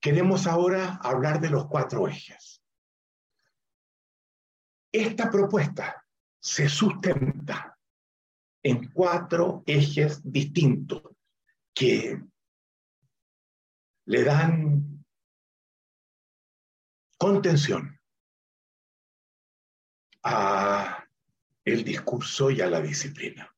Queremos 0.00 0.46
ahora 0.46 0.98
hablar 1.02 1.40
de 1.40 1.50
los 1.50 1.66
cuatro 1.66 2.06
ejes. 2.06 2.62
Esta 4.92 5.30
propuesta 5.30 6.04
se 6.40 6.68
sustenta 6.68 7.78
en 8.62 8.90
cuatro 8.92 9.62
ejes 9.66 10.20
distintos 10.22 11.02
que 11.74 12.20
le 14.06 14.24
dan 14.24 15.04
contención 17.18 18.00
a 20.22 21.04
el 21.64 21.84
discurso 21.84 22.50
y 22.50 22.60
a 22.60 22.68
la 22.68 22.80
disciplina. 22.80 23.54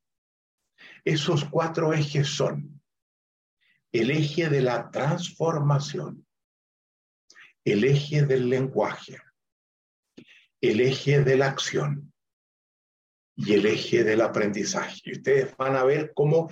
Esos 1.04 1.44
cuatro 1.44 1.92
ejes 1.92 2.28
son 2.28 2.82
el 3.92 4.10
eje 4.10 4.48
de 4.48 4.60
la 4.60 4.90
transformación, 4.90 6.27
el 7.64 7.84
eje 7.84 8.24
del 8.24 8.48
lenguaje, 8.48 9.18
el 10.60 10.80
eje 10.80 11.22
de 11.22 11.36
la 11.36 11.46
acción 11.46 12.12
y 13.36 13.54
el 13.54 13.66
eje 13.66 14.04
del 14.04 14.20
aprendizaje. 14.20 15.00
Y 15.04 15.12
ustedes 15.12 15.56
van 15.56 15.76
a 15.76 15.84
ver 15.84 16.12
cómo 16.14 16.50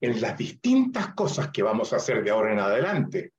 en 0.00 0.20
las 0.20 0.36
distintas 0.36 1.14
cosas 1.14 1.50
que 1.50 1.62
vamos 1.62 1.92
a 1.92 1.96
hacer 1.96 2.22
de 2.22 2.30
ahora 2.30 2.52
en 2.52 2.60
adelante, 2.60 3.32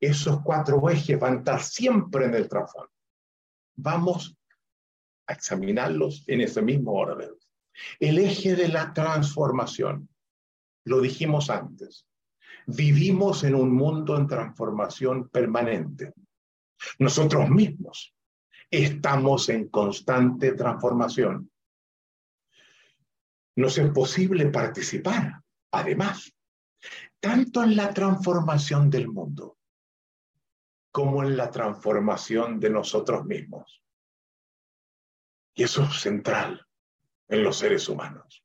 esos 0.00 0.40
cuatro 0.42 0.88
ejes 0.88 1.18
van 1.18 1.34
a 1.34 1.38
estar 1.38 1.62
siempre 1.62 2.26
en 2.26 2.34
el 2.34 2.48
trasfondo. 2.48 2.90
Vamos 3.76 4.36
a 5.26 5.32
examinarlos 5.32 6.24
en 6.28 6.42
ese 6.42 6.62
mismo 6.62 6.92
orden. 6.92 7.30
El 7.98 8.18
eje 8.18 8.54
de 8.54 8.68
la 8.68 8.92
transformación, 8.92 10.08
lo 10.84 11.00
dijimos 11.00 11.50
antes, 11.50 12.06
vivimos 12.66 13.42
en 13.44 13.54
un 13.54 13.74
mundo 13.74 14.16
en 14.16 14.26
transformación 14.26 15.28
permanente. 15.28 16.12
Nosotros 16.98 17.48
mismos 17.48 18.14
estamos 18.70 19.48
en 19.48 19.68
constante 19.68 20.52
transformación. 20.52 21.50
Nos 23.56 23.78
es 23.78 23.90
posible 23.90 24.46
participar, 24.46 25.42
además, 25.70 26.34
tanto 27.20 27.62
en 27.62 27.76
la 27.76 27.94
transformación 27.94 28.90
del 28.90 29.08
mundo 29.08 29.58
como 30.90 31.22
en 31.22 31.36
la 31.36 31.50
transformación 31.50 32.60
de 32.60 32.70
nosotros 32.70 33.24
mismos. 33.24 33.82
Y 35.54 35.64
eso 35.64 35.84
es 35.84 36.00
central 36.00 36.66
en 37.28 37.42
los 37.42 37.58
seres 37.58 37.88
humanos. 37.88 38.44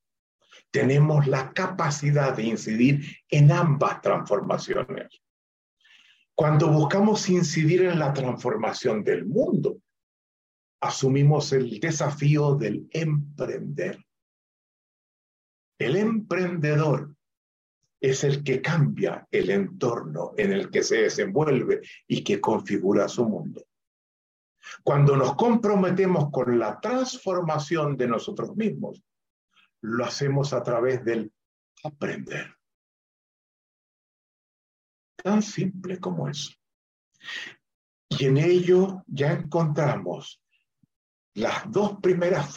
Tenemos 0.71 1.27
la 1.27 1.51
capacidad 1.53 2.35
de 2.35 2.43
incidir 2.43 3.17
en 3.29 3.51
ambas 3.51 4.01
transformaciones. 4.01 5.21
Cuando 6.39 6.71
buscamos 6.71 7.27
incidir 7.27 7.83
en 7.83 7.99
la 7.99 8.13
transformación 8.13 9.03
del 9.03 9.25
mundo, 9.25 9.81
asumimos 10.81 11.51
el 11.51 11.81
desafío 11.81 12.55
del 12.55 12.87
emprender. 12.91 14.01
El 15.77 15.97
emprendedor 15.97 17.13
es 17.99 18.23
el 18.23 18.41
que 18.41 18.61
cambia 18.61 19.27
el 19.29 19.49
entorno 19.49 20.31
en 20.37 20.53
el 20.53 20.71
que 20.71 20.81
se 20.81 21.01
desenvuelve 21.01 21.81
y 22.07 22.23
que 22.23 22.39
configura 22.39 23.09
su 23.09 23.27
mundo. 23.27 23.65
Cuando 24.81 25.17
nos 25.17 25.35
comprometemos 25.35 26.31
con 26.31 26.57
la 26.57 26.79
transformación 26.79 27.97
de 27.97 28.07
nosotros 28.07 28.55
mismos, 28.55 29.03
lo 29.81 30.05
hacemos 30.05 30.53
a 30.53 30.63
través 30.63 31.03
del 31.03 31.33
aprender. 31.83 32.58
Tan 35.23 35.41
simple 35.41 35.99
como 35.99 36.27
eso. 36.27 36.53
Y 38.09 38.25
en 38.25 38.37
ello 38.37 39.03
ya 39.07 39.33
encontramos 39.33 40.41
las 41.35 41.69
dos 41.71 41.97
primeras 42.01 42.53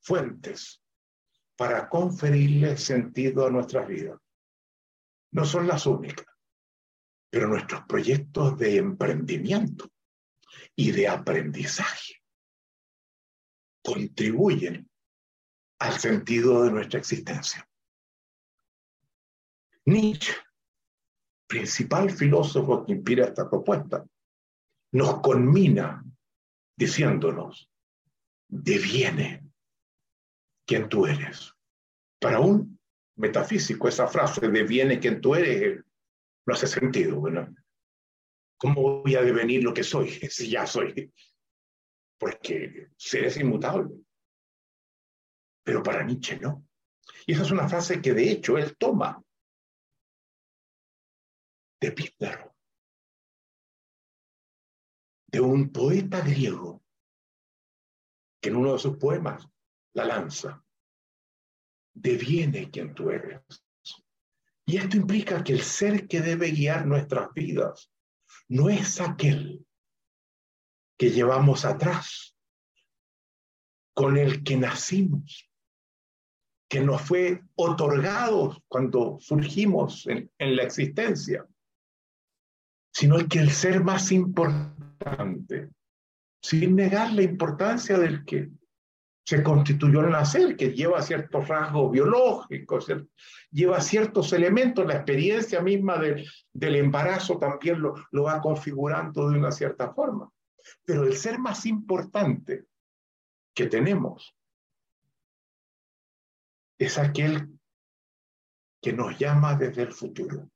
fuentes 0.00 0.82
para 1.56 1.88
conferirle 1.88 2.76
sentido 2.76 3.46
a 3.46 3.50
nuestras 3.50 3.86
vidas. 3.86 4.18
No 5.32 5.44
son 5.44 5.66
las 5.66 5.86
únicas, 5.86 6.26
pero 7.30 7.48
nuestros 7.48 7.82
proyectos 7.86 8.56
de 8.58 8.76
emprendimiento 8.76 9.90
y 10.76 10.92
de 10.92 11.08
aprendizaje 11.08 12.22
contribuyen 13.82 14.88
al 15.80 15.98
sentido 15.98 16.64
de 16.64 16.70
nuestra 16.70 16.98
existencia. 16.98 17.68
Nietzsche, 19.86 20.32
principal 21.46 22.10
filósofo 22.10 22.84
que 22.84 22.92
inspira 22.92 23.26
esta 23.26 23.48
propuesta, 23.48 24.04
nos 24.92 25.20
conmina 25.20 26.04
diciéndonos, 26.76 27.70
deviene 28.48 29.44
quien 30.66 30.88
tú 30.88 31.06
eres. 31.06 31.52
Para 32.20 32.40
un 32.40 32.78
metafísico, 33.16 33.88
esa 33.88 34.06
frase, 34.06 34.48
deviene 34.48 34.98
quien 34.98 35.20
tú 35.20 35.34
eres, 35.34 35.82
no 36.46 36.54
hace 36.54 36.66
sentido, 36.66 37.20
¿verdad? 37.20 37.50
¿Cómo 38.56 39.02
voy 39.02 39.14
a 39.16 39.22
devenir 39.22 39.62
lo 39.62 39.74
que 39.74 39.84
soy 39.84 40.10
si 40.30 40.50
ya 40.50 40.66
soy? 40.66 41.12
Porque 42.18 42.88
ser 42.96 43.24
es 43.24 43.36
inmutable. 43.36 43.94
Pero 45.64 45.82
para 45.82 46.04
Nietzsche 46.04 46.38
no. 46.38 46.66
Y 47.26 47.32
esa 47.32 47.42
es 47.42 47.50
una 47.50 47.68
frase 47.68 48.00
que 48.00 48.14
de 48.14 48.30
hecho 48.30 48.58
él 48.58 48.76
toma 48.76 49.23
de 51.90 52.54
de 55.34 55.40
un 55.40 55.72
poeta 55.72 56.20
griego 56.20 56.84
que 58.40 58.50
en 58.50 58.56
uno 58.56 58.74
de 58.74 58.78
sus 58.78 58.96
poemas 58.98 59.48
la 59.92 60.04
lanza. 60.04 60.64
Deviene 61.92 62.70
quien 62.70 62.94
tú 62.94 63.10
eres. 63.10 63.42
Y 64.64 64.76
esto 64.76 64.96
implica 64.96 65.42
que 65.42 65.54
el 65.54 65.62
ser 65.62 66.06
que 66.06 66.20
debe 66.20 66.52
guiar 66.52 66.86
nuestras 66.86 67.32
vidas 67.34 67.90
no 68.48 68.70
es 68.70 69.00
aquel 69.00 69.66
que 70.96 71.10
llevamos 71.10 71.64
atrás, 71.64 72.36
con 73.92 74.16
el 74.16 74.44
que 74.44 74.56
nacimos, 74.56 75.50
que 76.68 76.80
nos 76.80 77.02
fue 77.02 77.42
otorgado 77.56 78.62
cuando 78.68 79.18
surgimos 79.20 80.06
en 80.06 80.30
la 80.38 80.62
existencia, 80.62 81.44
sino 82.94 83.16
el 83.16 83.28
que 83.28 83.40
el 83.40 83.50
ser 83.50 83.82
más 83.82 84.12
importante, 84.12 85.68
sin 86.40 86.76
negar 86.76 87.12
la 87.12 87.22
importancia 87.22 87.98
del 87.98 88.24
que 88.24 88.50
se 89.26 89.42
constituyó 89.42 90.00
al 90.00 90.10
nacer, 90.10 90.56
que 90.56 90.72
lleva 90.72 91.02
ciertos 91.02 91.48
rasgos 91.48 91.90
biológicos, 91.90 92.86
lleva 93.50 93.80
ciertos 93.80 94.32
elementos, 94.32 94.86
la 94.86 94.96
experiencia 94.96 95.60
misma 95.60 95.98
del 95.98 96.76
embarazo 96.76 97.38
también 97.38 97.80
lo, 97.80 97.94
lo 98.12 98.24
va 98.24 98.40
configurando 98.40 99.28
de 99.28 99.38
una 99.38 99.50
cierta 99.50 99.92
forma. 99.92 100.30
Pero 100.84 101.04
el 101.04 101.16
ser 101.16 101.38
más 101.38 101.66
importante 101.66 102.66
que 103.54 103.66
tenemos 103.66 104.36
es 106.78 106.98
aquel 106.98 107.58
que 108.80 108.92
nos 108.92 109.18
llama 109.18 109.54
desde 109.54 109.82
el 109.82 109.92
futuro, 109.92 110.50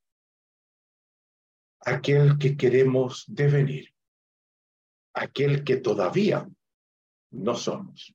aquel 1.80 2.38
que 2.38 2.56
queremos 2.56 3.24
devenir, 3.28 3.94
aquel 5.14 5.64
que 5.64 5.76
todavía 5.76 6.48
no 7.30 7.54
somos 7.54 8.14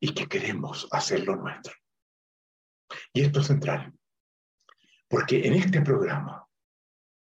y 0.00 0.14
que 0.14 0.26
queremos 0.26 0.88
hacerlo 0.90 1.36
nuestro. 1.36 1.74
Y 3.12 3.22
esto 3.22 3.40
es 3.40 3.46
central, 3.46 3.92
porque 5.08 5.46
en 5.46 5.54
este 5.54 5.80
programa 5.80 6.46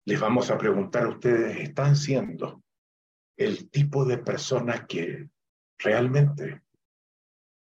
les 0.05 0.19
vamos 0.19 0.51
a 0.51 0.57
preguntar 0.57 1.03
a 1.03 1.09
ustedes, 1.09 1.57
¿están 1.57 1.95
siendo 1.95 2.63
el 3.37 3.69
tipo 3.69 4.05
de 4.05 4.17
personas 4.17 4.85
que 4.87 5.29
realmente 5.77 6.61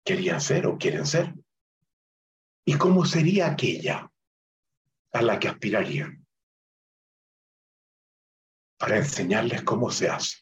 querían 0.05 0.39
ser 0.39 0.67
o 0.67 0.77
quieren 0.77 1.05
ser? 1.05 1.33
¿Y 2.65 2.77
cómo 2.77 3.05
sería 3.05 3.47
aquella 3.47 4.11
a 5.11 5.21
la 5.21 5.39
que 5.39 5.47
aspirarían? 5.47 6.25
Para 8.77 8.97
enseñarles 8.97 9.63
cómo 9.63 9.89
se 9.91 10.09
hace. 10.09 10.37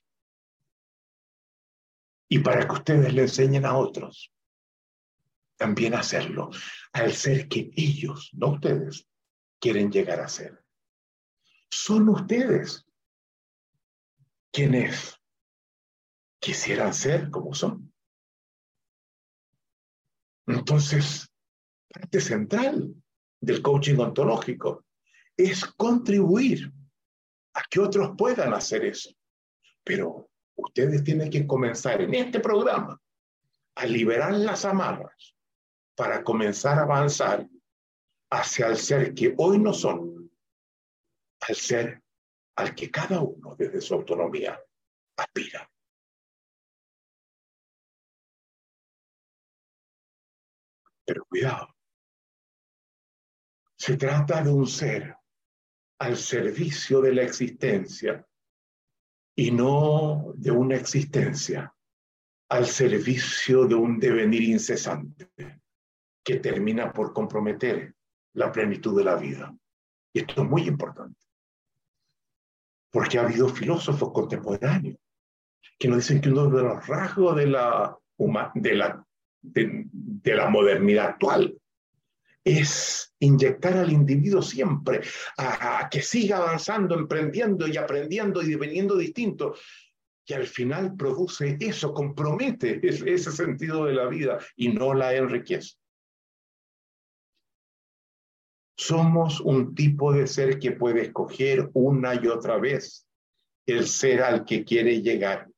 Y 2.30 2.40
para 2.40 2.68
que 2.68 2.74
ustedes 2.74 3.14
le 3.14 3.24
enseñen 3.24 3.66
a 3.66 3.78
otros 3.78 4.32
también 5.58 5.94
hacerlo 5.94 6.50
al 6.92 7.14
ser 7.14 7.48
que 7.48 7.72
ellos, 7.76 8.30
no 8.34 8.54
ustedes, 8.54 9.08
quieren 9.60 9.92
llegar 9.92 10.20
a 10.20 10.28
ser. 10.28 10.64
Son 11.70 12.10
ustedes 12.10 12.86
quienes 14.52 15.20
quisieran 16.40 16.94
ser 16.94 17.30
como 17.30 17.54
son. 17.54 17.94
Entonces, 20.48 21.28
parte 21.88 22.20
central 22.20 22.96
del 23.40 23.62
coaching 23.62 23.98
ontológico 24.00 24.86
es 25.38 25.66
contribuir 25.66 26.72
a 27.54 27.62
que 27.70 27.80
otros 27.80 28.12
puedan 28.18 28.54
hacer 28.54 28.86
eso. 28.86 29.12
Pero 29.84 30.30
ustedes 30.56 31.04
tienen 31.04 31.30
que 31.30 31.46
comenzar 31.46 32.02
en 32.02 32.14
este 32.14 32.40
programa 32.40 33.00
a 33.76 33.86
liberar 33.86 34.34
las 34.34 34.66
amarras 34.66 35.36
para 35.96 36.24
comenzar 36.24 36.80
a 36.80 36.84
avanzar 36.84 37.48
hacia 38.32 38.68
el 38.68 38.78
ser 38.78 39.14
que 39.14 39.34
hoy 39.38 39.60
no 39.60 39.74
son, 39.74 40.32
al 41.42 41.56
ser 41.56 42.02
al 42.56 42.74
que 42.74 42.90
cada 42.90 43.20
uno 43.20 43.56
desde 43.58 43.82
su 43.82 43.94
autonomía 43.94 44.60
aspira. 45.18 45.70
Pero 51.06 51.26
cuidado, 51.26 51.75
se 53.86 53.98
trata 53.98 54.42
de 54.42 54.52
un 54.52 54.66
ser 54.66 55.16
al 56.00 56.18
servicio 56.18 57.02
de 57.02 57.14
la 57.14 57.22
existencia 57.22 58.26
y 59.36 59.52
no 59.52 60.34
de 60.34 60.50
una 60.50 60.76
existencia 60.76 61.72
al 62.50 62.66
servicio 62.66 63.68
de 63.68 63.76
un 63.76 64.00
devenir 64.00 64.42
incesante 64.42 65.30
que 66.24 66.38
termina 66.38 66.92
por 66.92 67.14
comprometer 67.14 67.94
la 68.34 68.52
plenitud 68.52 68.98
de 68.98 69.04
la 69.04 69.18
vida. 69.18 69.56
Y 70.12 70.22
esto 70.22 70.42
es 70.42 70.50
muy 70.50 70.64
importante, 70.64 71.22
porque 72.90 73.20
ha 73.20 73.22
habido 73.22 73.50
filósofos 73.50 74.12
contemporáneos 74.12 74.98
que 75.78 75.88
nos 75.88 75.98
dicen 75.98 76.22
que 76.22 76.32
uno 76.32 76.50
de 76.50 76.64
los 76.64 76.88
rasgos 76.88 77.36
de 77.36 77.46
la, 77.46 77.96
de 78.56 78.76
la, 78.76 79.06
de 79.44 80.36
la 80.36 80.50
modernidad 80.50 81.06
actual 81.06 81.56
es 82.46 83.12
inyectar 83.20 83.76
al 83.76 83.92
individuo 83.92 84.42
siempre 84.42 85.02
a, 85.38 85.90
que 85.90 86.02
siga 86.02 86.38
avanzando, 86.38 86.96
emprendiendo 86.96 87.68
y 87.68 87.76
aprendiendo 87.76 88.42
y 88.42 88.52
deveniendo 88.52 88.96
distinto. 88.96 89.56
Y 90.28 90.34
al 90.34 90.46
final 90.46 90.96
produce 90.96 91.58
eso, 91.60 91.94
compromete 91.94 92.80
ese, 92.84 93.32
sentido 93.32 93.86
de 93.86 93.94
la 93.94 94.08
vida 94.08 94.40
y 94.56 94.70
no 94.70 94.94
la 94.94 95.14
enriquece. 95.16 95.76
Somos 98.78 99.40
un 99.42 99.74
tipo 99.74 100.14
de 100.14 100.28
ser 100.28 100.60
que 100.60 100.72
puede 100.72 101.04
escoger 101.04 101.70
una 101.74 102.14
y 102.16 102.28
otra 102.28 102.58
vez 102.58 103.08
el 103.66 103.88
ser 103.88 104.22
al 104.22 104.46
que 104.46 104.64
quiere 104.64 105.02
llegar. 105.02 105.50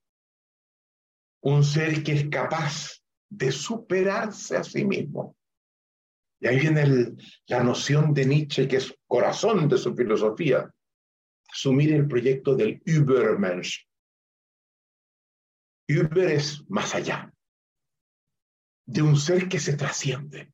Un 1.42 1.64
ser 1.64 2.04
que 2.04 2.14
es 2.14 2.30
capaz 2.30 3.02
de 3.30 3.52
superarse 3.52 4.56
a 4.56 4.64
sí 4.64 4.86
mismo 4.86 5.38
y 6.40 6.48
ahí 6.48 6.60
viene 6.60 7.16
la 7.48 7.64
noción 7.64 8.14
de 8.14 8.26
Nietzsche, 8.26 8.68
que 8.68 8.78
es 8.78 8.96
corazón 9.08 9.68
de 9.68 9.78
su 9.78 9.96
filosofía, 9.96 10.72
asumir 11.52 11.94
el 11.94 12.08
proyecto 12.08 12.56
del 12.56 12.82
Übermensch. 12.86 13.88
Über 15.90 16.32
es 16.32 16.64
más 16.70 16.94
allá, 16.94 17.34
de 18.86 19.02
un 19.02 19.18
ser 19.18 19.48
que 19.48 19.60
se 19.60 19.76
trasciende, 19.76 20.54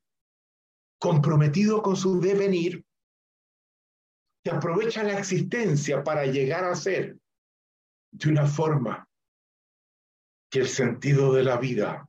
comprometido 0.98 1.82
con 1.82 1.96
su 1.96 2.20
devenir, 2.20 2.84
que 4.42 4.50
aprovecha 4.50 5.02
la 5.02 5.18
existencia 5.18 6.02
para 6.02 6.24
llegar 6.26 6.64
a 6.64 6.74
ser 6.74 7.18
de 8.12 8.30
una 8.30 8.46
forma 8.46 9.08
que 10.50 10.60
el 10.60 10.68
sentido 10.68 11.32
de 11.32 11.42
la 11.42 11.56
vida 11.56 12.08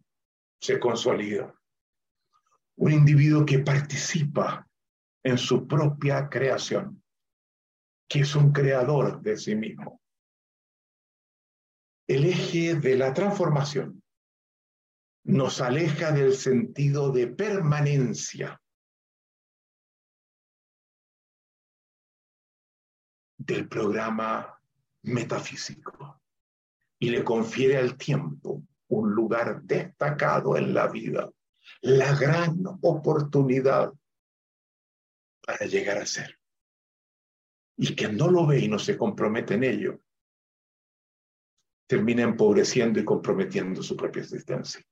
se 0.62 0.80
consolida 0.80 1.54
un 2.78 2.92
individuo 2.92 3.46
que 3.46 3.60
participa 3.60 4.68
en 5.24 5.38
su 5.38 5.68
propia 5.68 6.30
creación, 6.30 7.04
que 8.08 8.22
es 8.22 8.36
un 8.36 8.52
creador 8.52 9.22
de 9.22 9.38
sí 9.38 9.56
mismo. 9.56 10.02
El 12.08 12.26
eje 12.26 12.76
de 12.76 12.96
la 12.96 13.14
transformación 13.14 14.04
nos 15.24 15.62
aleja 15.62 16.12
del 16.12 16.36
sentido 16.36 17.12
de 17.12 17.28
permanencia 17.28 18.62
del 23.38 23.68
programa 23.68 24.60
metafísico 25.02 26.22
y 27.00 27.10
le 27.10 27.24
confiere 27.24 27.78
al 27.78 27.98
tiempo 27.98 28.64
un 28.88 29.12
lugar 29.12 29.64
destacado 29.64 30.58
en 30.58 30.74
la 30.74 30.88
vida 30.88 31.32
la 31.86 32.16
gran 32.16 32.64
oportunidad 32.82 33.94
para 35.46 35.68
llegar 35.68 36.00
a 36.00 36.06
ser. 36.08 36.40
Y 37.78 37.94
quien 37.96 38.18
no 38.18 38.32
lo 38.32 38.48
ve 38.48 38.60
y 38.60 38.68
no 38.68 38.80
se 38.80 38.98
compromete 38.98 39.54
en 39.54 39.66
ello, 39.66 40.02
termina 41.88 42.24
empobreciendo 42.24 43.00
y 43.00 43.06
comprometiendo 43.06 43.84
su 43.84 43.96
propia 43.96 44.24
existencia. 44.24 44.84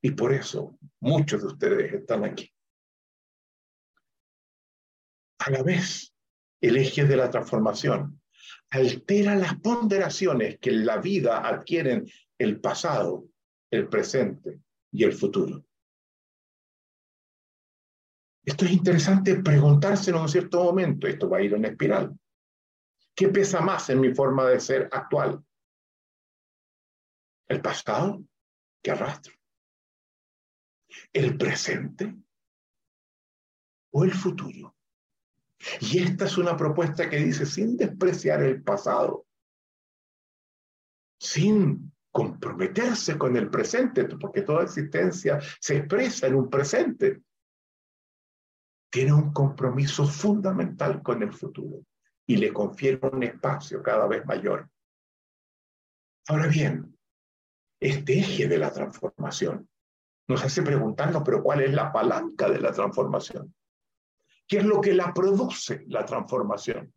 Y 0.00 0.12
por 0.12 0.32
eso 0.32 0.78
muchos 1.00 1.40
de 1.40 1.48
ustedes 1.48 1.92
están 1.92 2.24
aquí. 2.24 2.48
A 5.40 5.50
la 5.50 5.64
vez, 5.64 6.14
el 6.60 6.76
eje 6.76 7.04
de 7.04 7.16
la 7.16 7.30
transformación 7.30 8.22
altera 8.70 9.34
las 9.34 9.58
ponderaciones 9.58 10.60
que 10.60 10.70
en 10.70 10.86
la 10.86 10.98
vida 10.98 11.44
adquieren 11.44 12.08
el 12.38 12.60
pasado, 12.60 13.24
el 13.72 13.88
presente 13.88 14.60
y 14.92 15.02
el 15.02 15.14
futuro. 15.14 15.64
Esto 18.44 18.64
es 18.64 18.72
interesante 18.72 19.36
preguntárselo 19.42 20.18
en 20.18 20.22
un 20.22 20.28
cierto 20.28 20.64
momento. 20.64 21.06
Esto 21.06 21.28
va 21.28 21.38
a 21.38 21.42
ir 21.42 21.54
en 21.54 21.64
espiral. 21.64 22.18
¿Qué 23.14 23.28
pesa 23.28 23.60
más 23.60 23.90
en 23.90 24.00
mi 24.00 24.14
forma 24.14 24.46
de 24.46 24.60
ser 24.60 24.88
actual? 24.90 25.44
¿El 27.48 27.60
pasado 27.60 28.22
que 28.82 28.90
arrastro? 28.90 29.34
¿El 31.12 31.36
presente? 31.36 32.16
¿O 33.92 34.04
el 34.04 34.12
futuro? 34.12 34.76
Y 35.80 36.02
esta 36.02 36.24
es 36.24 36.38
una 36.38 36.56
propuesta 36.56 37.10
que 37.10 37.18
dice, 37.18 37.44
sin 37.44 37.76
despreciar 37.76 38.42
el 38.42 38.62
pasado, 38.62 39.26
sin 41.18 41.92
comprometerse 42.10 43.18
con 43.18 43.36
el 43.36 43.50
presente, 43.50 44.04
porque 44.04 44.42
toda 44.42 44.64
existencia 44.64 45.38
se 45.60 45.76
expresa 45.76 46.26
en 46.26 46.34
un 46.36 46.48
presente. 46.48 47.22
Tiene 48.90 49.12
un 49.12 49.32
compromiso 49.32 50.04
fundamental 50.04 51.02
con 51.02 51.22
el 51.22 51.32
futuro 51.32 51.86
y 52.26 52.36
le 52.36 52.52
confiere 52.52 53.00
un 53.08 53.22
espacio 53.22 53.82
cada 53.82 54.06
vez 54.06 54.26
mayor. 54.26 54.68
Ahora 56.28 56.48
bien, 56.48 56.96
este 57.80 58.18
eje 58.18 58.46
de 58.46 58.58
la 58.58 58.72
transformación 58.72 59.68
nos 60.28 60.44
hace 60.44 60.62
preguntarnos, 60.62 61.22
pero 61.24 61.42
¿cuál 61.42 61.62
es 61.62 61.72
la 61.72 61.92
palanca 61.92 62.48
de 62.48 62.60
la 62.60 62.72
transformación? 62.72 63.54
¿Qué 64.46 64.58
es 64.58 64.64
lo 64.64 64.80
que 64.80 64.94
la 64.94 65.12
produce 65.12 65.84
la 65.88 66.04
transformación? 66.04 66.92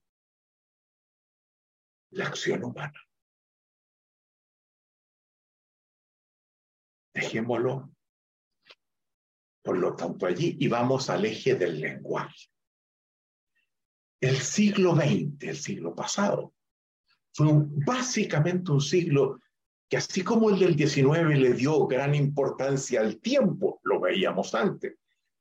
La 2.11 2.27
acción 2.27 2.63
humana. 2.63 2.99
Dejémoslo, 7.13 7.91
por 9.63 9.77
lo 9.77 9.95
tanto, 9.95 10.25
allí 10.25 10.57
y 10.59 10.67
vamos 10.67 11.09
al 11.09 11.25
eje 11.25 11.55
del 11.55 11.79
lenguaje. 11.79 12.49
El 14.19 14.37
siglo 14.37 14.95
XX, 14.95 15.41
el 15.41 15.57
siglo 15.57 15.95
pasado, 15.95 16.53
fue 17.33 17.47
básicamente 17.51 18.71
un 18.71 18.81
siglo 18.81 19.39
que 19.89 19.97
así 19.97 20.23
como 20.23 20.49
el 20.49 20.59
del 20.59 20.77
XIX 20.77 21.39
le 21.39 21.53
dio 21.53 21.87
gran 21.87 22.15
importancia 22.15 23.01
al 23.01 23.19
tiempo, 23.19 23.79
lo 23.83 23.99
veíamos 23.99 24.53
antes, 24.55 24.97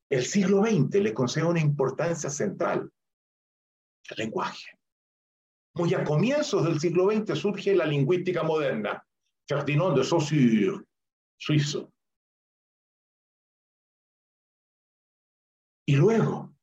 el 0.08 0.24
siglo 0.24 0.62
XX 0.62 1.02
le 1.02 1.14
concede 1.14 1.44
una 1.44 1.60
importancia 1.60 2.28
central 2.28 2.90
al 4.10 4.16
lenguaje. 4.16 4.78
Muy 5.74 5.94
a 5.94 6.04
comienzos 6.04 6.64
del 6.64 6.78
siglo 6.78 7.10
XX 7.10 7.38
surge 7.38 7.74
la 7.74 7.86
lingüística 7.86 8.42
moderna. 8.42 9.02
Ferdinand 9.48 9.96
de 9.96 10.04
Saussure, 10.04 10.84
suizo. 11.38 11.92
Y 15.86 15.96
luego, 15.96 16.54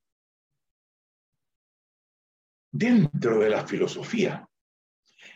dentro 2.72 3.40
de 3.40 3.50
la 3.50 3.66
filosofía, 3.66 4.48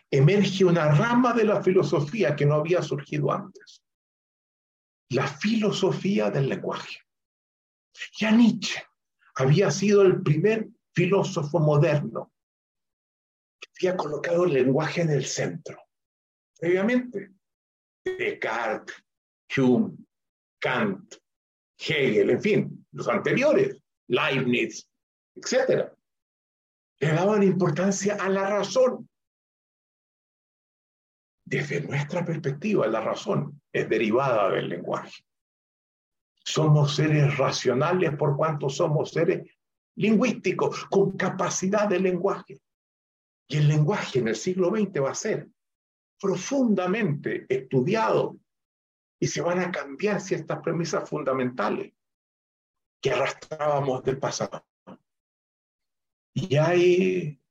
emerge 0.10 0.64
una 0.64 0.92
rama 0.92 1.34
de 1.34 1.44
la 1.44 1.62
filosofía 1.62 2.36
que 2.36 2.46
no 2.46 2.56
había 2.56 2.82
surgido 2.82 3.32
antes. 3.32 3.84
La 5.10 5.28
filosofía 5.28 6.30
del 6.30 6.50
lenguaje. 6.50 7.00
Ya 8.18 8.32
Nietzsche 8.32 8.84
había 9.36 9.72
sido 9.72 10.02
el 10.04 10.22
primer 10.22 10.70
filósofo 10.94 11.60
moderno 11.60 12.32
que 13.60 13.90
había 13.90 13.98
colocado 13.98 14.46
el 14.46 14.54
lenguaje 14.54 15.02
en 15.02 15.10
el 15.10 15.26
centro. 15.26 15.82
Previamente, 16.60 17.34
Descartes, 18.06 18.96
Hume, 19.58 19.98
Kant, 20.60 21.16
Hegel, 21.78 22.30
en 22.30 22.42
fin, 22.42 22.88
los 22.92 23.08
anteriores, 23.08 23.78
Leibniz, 24.08 24.88
etc. 25.36 25.92
le 27.00 27.08
daban 27.08 27.44
importancia 27.44 28.16
a 28.16 28.30
la 28.30 28.50
razón. 28.50 29.10
Desde 31.46 31.82
nuestra 31.82 32.24
perspectiva, 32.24 32.88
la 32.88 33.02
razón 33.02 33.62
es 33.72 33.90
derivada 33.90 34.50
del 34.50 34.70
lenguaje. 34.70 35.24
Somos 36.46 36.96
seres 36.96 37.38
racionales 37.38 38.16
por 38.16 38.36
cuanto 38.36 38.70
somos 38.70 39.12
seres 39.12 39.50
lingüísticos, 39.96 40.86
con 40.86 41.16
capacidad 41.16 41.88
de 41.88 42.00
lenguaje. 42.00 42.60
Y 43.48 43.58
el 43.58 43.68
lenguaje 43.68 44.20
en 44.20 44.30
el 44.30 44.36
siglo 44.36 44.70
XX 44.70 45.02
va 45.02 45.12
a 45.12 45.16
ser 45.16 45.48
profundamente 46.20 47.46
estudiado 47.50 48.38
y 49.24 49.28
se 49.28 49.40
van 49.40 49.60
a 49.60 49.72
cambiar 49.72 50.20
ciertas 50.20 50.60
premisas 50.62 51.10
fundamentales 51.10 51.94
que 53.02 53.10
arrastrábamos 53.10 54.04
del 54.04 54.20
pasado. 54.20 54.68
Y 56.34 56.58
hay 56.58 57.42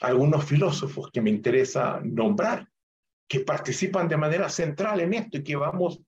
algunos 0.00 0.44
filósofos 0.44 1.12
que 1.12 1.20
me 1.20 1.30
interesa 1.30 2.00
nombrar, 2.02 2.68
que 3.28 3.38
participan 3.38 4.08
de 4.08 4.16
manera 4.16 4.48
central 4.48 4.98
en 4.98 5.14
esto 5.14 5.38
y 5.38 5.44
que 5.44 5.54
vamos 5.54 6.00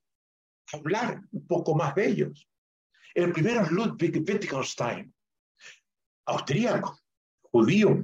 a 0.72 0.78
hablar 0.78 1.20
un 1.30 1.46
poco 1.46 1.76
más 1.76 1.94
de 1.94 2.08
ellos. 2.08 2.48
El 3.14 3.32
primero 3.32 3.60
es 3.60 3.70
Ludwig 3.70 4.16
Wittgenstein, 4.16 5.14
austríaco, 6.24 6.98
judío. 7.52 8.02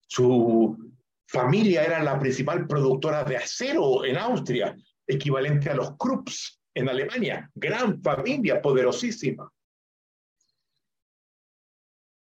Su 0.00 0.94
familia 1.26 1.84
era 1.84 2.02
la 2.02 2.18
principal 2.18 2.66
productora 2.66 3.22
de 3.22 3.36
acero 3.36 4.02
en 4.02 4.16
Austria, 4.16 4.74
equivalente 5.06 5.70
a 5.70 5.74
los 5.74 5.96
Krupps 5.96 6.60
en 6.74 6.88
Alemania. 6.88 7.50
Gran 7.54 8.02
familia, 8.02 8.60
poderosísima. 8.60 9.50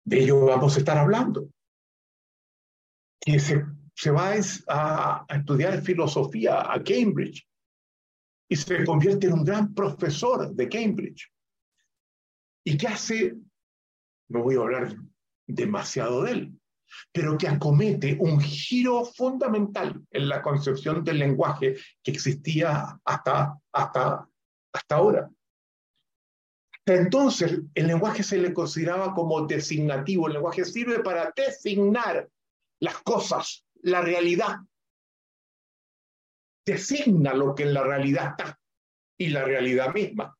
De 0.04 0.20
ello 0.20 0.44
vamos 0.44 0.76
a 0.76 0.78
estar 0.78 0.98
hablando. 0.98 1.48
Se, 3.20 3.64
se 3.94 4.10
va 4.10 4.34
a, 4.68 5.26
a 5.28 5.36
estudiar 5.36 5.82
filosofía 5.82 6.72
a 6.72 6.82
Cambridge 6.82 7.44
y 8.48 8.54
se 8.54 8.84
convierte 8.84 9.26
en 9.26 9.32
un 9.32 9.44
gran 9.44 9.74
profesor 9.74 10.54
de 10.54 10.68
Cambridge. 10.68 11.32
¿Y 12.64 12.76
qué 12.76 12.86
hace? 12.86 13.36
No 14.28 14.42
voy 14.42 14.56
a 14.56 14.60
hablar 14.60 14.94
demasiado 15.46 16.22
de 16.22 16.32
él, 16.32 16.60
pero 17.12 17.36
que 17.38 17.48
acomete 17.48 18.16
un 18.20 18.40
giro 18.40 19.04
fundamental 19.04 20.02
en 20.10 20.28
la 20.28 20.42
concepción 20.42 21.02
del 21.04 21.18
lenguaje 21.18 21.76
que 22.02 22.10
existía 22.10 22.98
hasta, 23.04 23.58
hasta, 23.72 24.28
hasta 24.72 24.94
ahora. 24.94 25.30
entonces, 26.84 27.60
el 27.74 27.86
lenguaje 27.86 28.22
se 28.22 28.38
le 28.38 28.52
consideraba 28.52 29.14
como 29.14 29.46
designativo. 29.46 30.26
El 30.26 30.34
lenguaje 30.34 30.64
sirve 30.64 31.00
para 31.00 31.32
designar 31.34 32.28
las 32.80 32.98
cosas, 33.02 33.64
la 33.82 34.00
realidad. 34.02 34.58
Designa 36.64 37.32
lo 37.34 37.54
que 37.54 37.62
en 37.62 37.74
la 37.74 37.82
realidad 37.82 38.34
está 38.36 38.58
y 39.18 39.28
la 39.28 39.44
realidad 39.44 39.94
misma. 39.94 40.36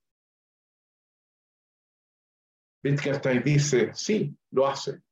Wittgenstein 2.84 3.42
dice, 3.42 3.90
sí, 3.94 4.36
lo 4.50 4.68
hace 4.68 5.05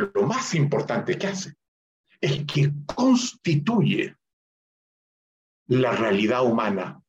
lo 0.00 0.22
más 0.26 0.54
importante 0.54 1.16
que 1.18 1.26
hace 1.26 1.54
es 2.20 2.44
que 2.44 2.72
constituye 2.94 4.16
la 5.68 5.92
realidad 5.92 6.44
humana 6.44 7.02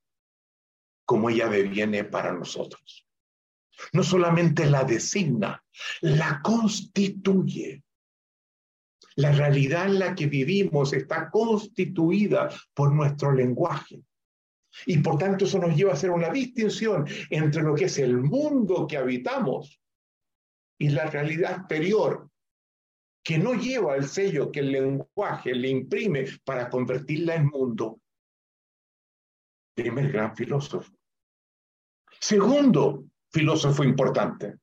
como 1.05 1.29
ella 1.29 1.49
deviene 1.49 2.03
para 2.03 2.31
nosotros. 2.31 3.05
No 3.93 4.03
solamente 4.03 4.65
la 4.65 4.83
designa, 4.83 5.63
la 6.01 6.41
constituye. 6.41 7.83
La 9.15 9.31
realidad 9.31 9.87
en 9.87 9.99
la 9.99 10.15
que 10.15 10.27
vivimos 10.27 10.93
está 10.93 11.29
constituida 11.29 12.49
por 12.73 12.93
nuestro 12.93 13.33
lenguaje. 13.33 14.01
Y 14.85 14.99
por 14.99 15.17
tanto 15.17 15.45
eso 15.45 15.59
nos 15.59 15.75
lleva 15.75 15.91
a 15.91 15.95
hacer 15.95 16.11
una 16.11 16.29
distinción 16.29 17.05
entre 17.29 17.61
lo 17.61 17.75
que 17.75 17.85
es 17.85 17.97
el 17.97 18.17
mundo 18.17 18.87
que 18.87 18.97
habitamos 18.97 19.81
y 20.77 20.89
la 20.89 21.07
realidad 21.07 21.57
exterior 21.59 22.30
que 23.23 23.37
no 23.37 23.53
lleva 23.53 23.95
el 23.95 24.07
sello 24.07 24.51
que 24.51 24.61
el 24.61 24.71
lenguaje 24.71 25.53
le 25.53 25.69
imprime 25.69 26.25
para 26.43 26.69
convertirla 26.69 27.35
en 27.35 27.47
mundo. 27.47 28.01
Primer 29.75 30.11
gran 30.11 30.35
filósofo. 30.35 30.91
Segundo 32.19 33.05
filósofo 33.31 33.83
importante, 33.83 34.57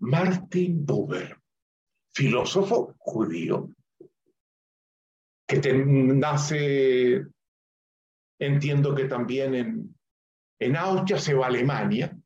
Martin 0.00 0.84
Buber, 0.84 1.38
filósofo 2.12 2.94
judío, 2.98 3.70
que 5.46 5.60
nace, 5.72 7.24
entiendo 8.38 8.94
que 8.94 9.04
también 9.04 9.54
en, 9.54 9.96
en 10.58 10.76
Austria, 10.76 11.18
se 11.18 11.34
va 11.34 11.46
a 11.46 11.48
Alemania, 11.48 12.18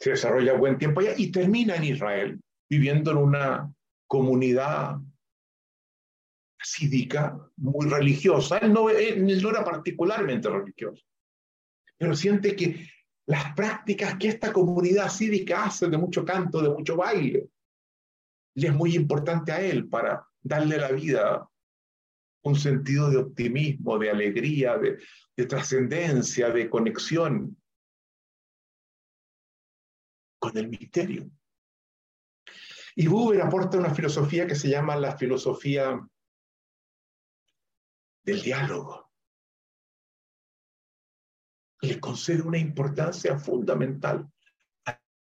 se 0.00 0.10
desarrolla 0.10 0.54
buen 0.54 0.76
tiempo 0.76 1.00
allá 1.00 1.14
y 1.16 1.30
termina 1.30 1.76
en 1.76 1.84
Israel 1.84 2.40
viviendo 2.68 3.10
en 3.10 3.16
una 3.18 3.72
comunidad 4.06 4.98
cívica 6.62 7.38
muy 7.56 7.88
religiosa. 7.88 8.58
Él 8.58 8.72
no, 8.72 8.90
era 8.90 9.64
particularmente 9.64 10.48
religioso, 10.48 11.04
pero 11.96 12.14
siente 12.14 12.56
que 12.56 12.88
las 13.26 13.54
prácticas 13.54 14.16
que 14.16 14.28
esta 14.28 14.52
comunidad 14.52 15.10
cívica 15.10 15.64
hace 15.64 15.88
de 15.88 15.98
mucho 15.98 16.24
canto, 16.24 16.62
de 16.62 16.70
mucho 16.70 16.96
baile, 16.96 17.48
le 18.54 18.68
es 18.68 18.74
muy 18.74 18.94
importante 18.94 19.52
a 19.52 19.60
él 19.60 19.88
para 19.88 20.26
darle 20.42 20.76
a 20.76 20.80
la 20.80 20.92
vida 20.92 21.48
un 22.42 22.54
sentido 22.54 23.10
de 23.10 23.18
optimismo, 23.18 23.98
de 23.98 24.10
alegría, 24.10 24.78
de, 24.78 24.98
de 25.36 25.46
trascendencia, 25.46 26.50
de 26.50 26.70
conexión 26.70 27.56
con 30.38 30.56
el 30.56 30.68
misterio. 30.68 31.28
Y 32.98 33.08
Buber 33.08 33.42
aporta 33.42 33.76
una 33.76 33.94
filosofía 33.94 34.46
que 34.46 34.54
se 34.54 34.70
llama 34.70 34.96
la 34.96 35.16
filosofía 35.18 36.00
del 38.24 38.42
diálogo. 38.42 39.12
Le 41.82 42.00
concede 42.00 42.40
una 42.40 42.56
importancia 42.56 43.38
fundamental 43.38 44.26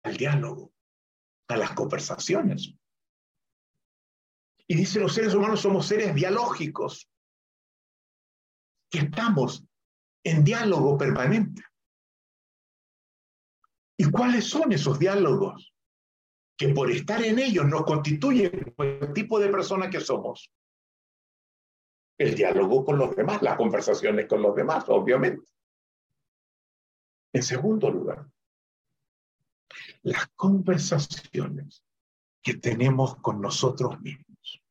al 0.03 0.17
diálogo, 0.17 0.73
a 1.47 1.57
las 1.57 1.73
conversaciones. 1.73 2.73
Y 4.67 4.75
dice, 4.75 4.99
los 4.99 5.13
seres 5.13 5.35
humanos 5.35 5.61
somos 5.61 5.85
seres 5.85 6.15
dialógicos, 6.15 7.07
que 8.89 8.99
estamos 8.99 9.63
en 10.23 10.43
diálogo 10.43 10.97
permanente. 10.97 11.63
¿Y 13.95 14.09
cuáles 14.09 14.49
son 14.49 14.71
esos 14.71 14.97
diálogos? 14.97 15.71
Que 16.59 16.67
por 16.69 16.91
estar 16.91 17.23
en 17.23 17.39
ellos 17.39 17.65
nos 17.65 17.85
constituyen 17.85 18.75
el 18.77 19.13
tipo 19.13 19.39
de 19.39 19.47
persona 19.47 19.89
que 19.89 20.01
somos. 20.01 20.51
El 22.17 22.35
diálogo 22.35 22.83
con 22.83 22.97
los 22.97 23.15
demás, 23.15 23.41
las 23.41 23.55
conversaciones 23.55 24.27
con 24.27 24.41
los 24.41 24.53
demás, 24.53 24.83
obviamente. 24.89 25.49
En 27.31 27.43
segundo 27.43 27.89
lugar, 27.89 28.27
las 30.01 30.27
conversaciones 30.35 31.81
que 32.41 32.55
tenemos 32.55 33.15
con 33.21 33.39
nosotros 33.39 33.97
mismos. 34.01 34.61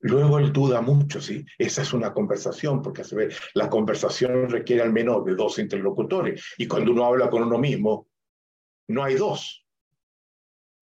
Luego 0.00 0.38
él 0.38 0.52
duda 0.52 0.82
mucho 0.82 1.22
si 1.22 1.46
esa 1.56 1.80
es 1.80 1.94
una 1.94 2.12
conversación, 2.12 2.82
porque 2.82 3.02
se 3.02 3.16
ve, 3.16 3.34
la 3.54 3.70
conversación 3.70 4.50
requiere 4.50 4.82
al 4.82 4.92
menos 4.92 5.24
de 5.24 5.34
dos 5.34 5.58
interlocutores. 5.58 6.44
Y 6.58 6.68
cuando 6.68 6.92
uno 6.92 7.06
habla 7.06 7.30
con 7.30 7.44
uno 7.44 7.56
mismo, 7.56 8.08
no 8.88 9.02
hay 9.02 9.14
dos, 9.14 9.64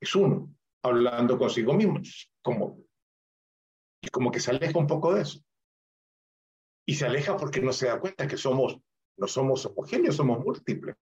es 0.02 0.16
uno, 0.16 0.52
hablando 0.82 1.38
consigo 1.38 1.75
mismo. 1.75 2.00
Como, 2.42 2.85
como 4.11 4.32
que 4.32 4.40
se 4.40 4.50
aleja 4.50 4.78
un 4.78 4.88
poco 4.88 5.14
de 5.14 5.23
eso. 5.23 5.40
Y 6.85 6.94
se 6.94 7.06
aleja 7.06 7.37
porque 7.37 7.61
no 7.61 7.73
se 7.73 7.87
da 7.87 8.00
cuenta 8.00 8.26
que 8.26 8.37
somos, 8.37 8.76
no 9.16 9.28
somos 9.28 9.64
homogéneos, 9.66 10.16
somos 10.16 10.40
múltiples. 10.44 10.97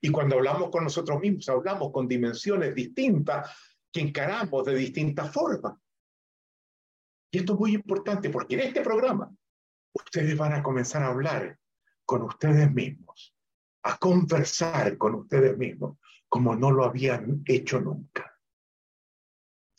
Y 0.00 0.10
cuando 0.10 0.36
hablamos 0.36 0.70
con 0.70 0.84
nosotros 0.84 1.20
mismos, 1.20 1.48
hablamos 1.50 1.92
con 1.92 2.08
dimensiones 2.08 2.74
distintas 2.74 3.54
que 3.92 4.00
encaramos 4.00 4.64
de 4.64 4.74
distintas 4.74 5.30
formas. 5.30 5.74
Y 7.30 7.38
esto 7.38 7.52
es 7.52 7.58
muy 7.58 7.74
importante 7.74 8.30
porque 8.30 8.54
en 8.54 8.60
este 8.60 8.80
programa 8.80 9.30
ustedes 9.92 10.36
van 10.38 10.54
a 10.54 10.62
comenzar 10.62 11.02
a 11.02 11.08
hablar 11.08 11.58
con 12.06 12.22
ustedes 12.22 12.72
mismos, 12.72 13.34
a 13.82 13.98
conversar 13.98 14.96
con 14.96 15.14
ustedes 15.16 15.58
mismos 15.58 15.98
como 16.28 16.54
no 16.54 16.70
lo 16.70 16.84
habían 16.84 17.42
hecho 17.46 17.80
nunca. 17.80 18.38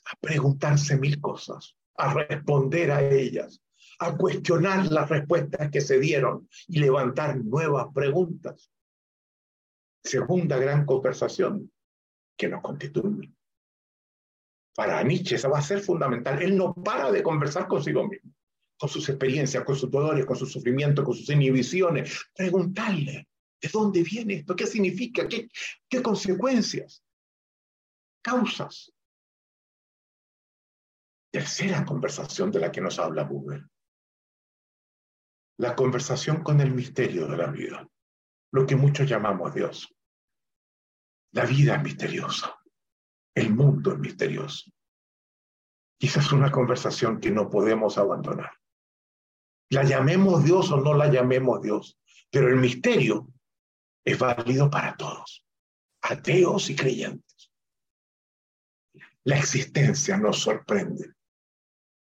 A 0.05 0.15
preguntarse 0.19 0.97
mil 0.97 1.21
cosas, 1.21 1.75
a 1.97 2.13
responder 2.13 2.91
a 2.91 3.07
ellas, 3.07 3.61
a 3.99 4.15
cuestionar 4.15 4.91
las 4.91 5.09
respuestas 5.09 5.69
que 5.69 5.81
se 5.81 5.99
dieron 5.99 6.47
y 6.67 6.79
levantar 6.79 7.37
nuevas 7.37 7.87
preguntas. 7.93 8.71
segunda 10.03 10.57
gran 10.57 10.85
conversación 10.85 11.71
que 12.37 12.47
nos 12.47 12.61
constituye. 12.61 13.33
Para 14.73 15.03
Nietzsche 15.03 15.35
esa 15.35 15.49
va 15.49 15.59
a 15.59 15.61
ser 15.61 15.81
fundamental. 15.81 16.41
Él 16.41 16.57
no 16.57 16.73
para 16.73 17.11
de 17.11 17.21
conversar 17.21 17.67
consigo 17.67 18.07
mismo, 18.07 18.33
con 18.77 18.89
sus 18.89 19.09
experiencias, 19.09 19.65
con 19.65 19.75
sus 19.75 19.91
dolores, 19.91 20.25
con 20.25 20.37
sus 20.37 20.51
sufrimientos, 20.51 21.03
con 21.03 21.13
sus 21.13 21.29
inhibiciones. 21.29 22.25
Preguntarle, 22.33 23.27
¿de 23.61 23.69
dónde 23.69 24.03
viene 24.03 24.35
esto? 24.35 24.55
¿Qué 24.55 24.65
significa? 24.65 25.27
¿Qué, 25.27 25.49
qué 25.87 26.01
consecuencias? 26.01 27.03
Causas. 28.21 28.91
Tercera 31.31 31.85
conversación 31.85 32.51
de 32.51 32.59
la 32.59 32.71
que 32.71 32.81
nos 32.81 32.97
habla 32.99 33.23
Buber. 33.23 33.63
La 35.57 35.75
conversación 35.75 36.41
con 36.41 36.61
el 36.61 36.71
misterio 36.71 37.27
de 37.27 37.37
la 37.37 37.47
vida, 37.47 37.87
lo 38.51 38.65
que 38.65 38.75
muchos 38.75 39.07
llamamos 39.07 39.53
Dios. 39.53 39.93
La 41.31 41.45
vida 41.45 41.75
es 41.75 41.83
misteriosa, 41.83 42.57
el 43.35 43.53
mundo 43.53 43.93
es 43.93 43.99
misterioso. 43.99 44.71
Esa 45.99 46.21
es 46.21 46.31
una 46.31 46.49
conversación 46.49 47.19
que 47.19 47.29
no 47.29 47.49
podemos 47.49 47.97
abandonar. 47.97 48.51
La 49.69 49.83
llamemos 49.83 50.43
Dios 50.43 50.71
o 50.71 50.77
no 50.77 50.93
la 50.93 51.07
llamemos 51.11 51.61
Dios, 51.61 51.99
pero 52.31 52.47
el 52.47 52.55
misterio 52.55 53.27
es 54.03 54.17
válido 54.17 54.69
para 54.69 54.95
todos, 54.95 55.45
ateos 56.01 56.69
y 56.69 56.75
creyentes. 56.75 57.51
La 59.23 59.37
existencia 59.37 60.17
nos 60.17 60.39
sorprende 60.39 61.13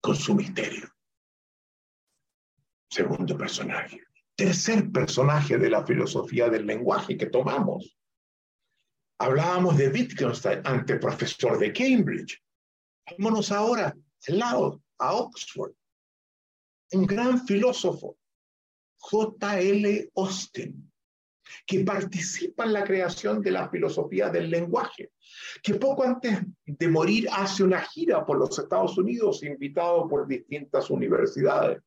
con 0.02 0.16
su 0.16 0.36
misterio. 0.36 0.90
Segundo 2.90 3.38
personaje. 3.38 4.02
Tercer 4.36 4.90
personaje 4.92 5.58
de 5.58 5.70
la 5.70 5.86
filosofía 5.86 6.50
del 6.50 6.66
lenguaje 6.66 7.18
que 7.18 7.26
tomamos. 7.26 7.98
Hablábamos 9.20 9.78
de 9.78 9.90
Wittgenstein 9.90 10.62
ante 10.64 10.96
profesor 10.96 11.60
de 11.60 11.74
Cambridge. 11.74 12.42
Vámonos 13.18 13.52
ahora 13.52 13.94
al 14.28 14.40
lado, 14.40 14.82
a 14.98 15.14
Oxford. 15.14 15.74
Un 16.92 17.06
gran 17.06 17.46
filósofo, 17.46 18.18
J.L. 18.98 20.10
Austin, 20.16 20.89
que 21.66 21.84
participa 21.84 22.66
en 22.66 22.74
la 22.74 22.84
creación 22.84 23.42
de 23.42 23.52
la 23.52 23.70
filosofía 23.70 24.30
del 24.30 24.50
lenguaje, 24.50 25.12
que 25.64 25.76
poco 25.76 26.04
antes 26.04 26.40
de 26.66 26.88
morir 26.88 27.28
hace 27.32 27.64
una 27.64 27.82
gira 27.82 28.26
por 28.26 28.38
los 28.38 28.58
Estados 28.58 28.98
Unidos, 28.98 29.44
invitado 29.44 30.08
por 30.08 30.28
distintas 30.28 30.90
universidades, 30.90 31.82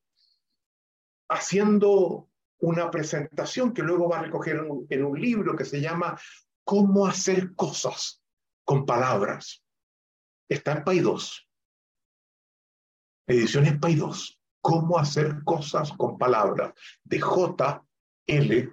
haciendo 1.28 2.28
una 2.62 2.90
presentación 2.90 3.72
que 3.74 3.82
luego 3.82 4.08
va 4.08 4.20
a 4.20 4.22
recoger 4.22 4.64
en 4.88 5.04
un, 5.04 5.20
libro 5.20 5.56
que 5.56 5.64
se 5.64 5.80
llama 5.80 6.18
Cómo 6.64 7.06
hacer 7.06 7.54
cosas 7.54 8.22
con 8.64 8.86
palabras. 8.86 9.64
Está 10.48 10.72
en 10.72 10.84
Paidós. 10.84 11.48
Ediciones 13.26 13.78
Paidós. 13.78 14.38
Cómo 14.60 14.96
hacer 14.96 15.42
cosas 15.44 15.92
con 15.92 16.16
palabras. 16.16 16.72
De 17.02 17.20
J. 17.20 17.84
L. 18.26 18.72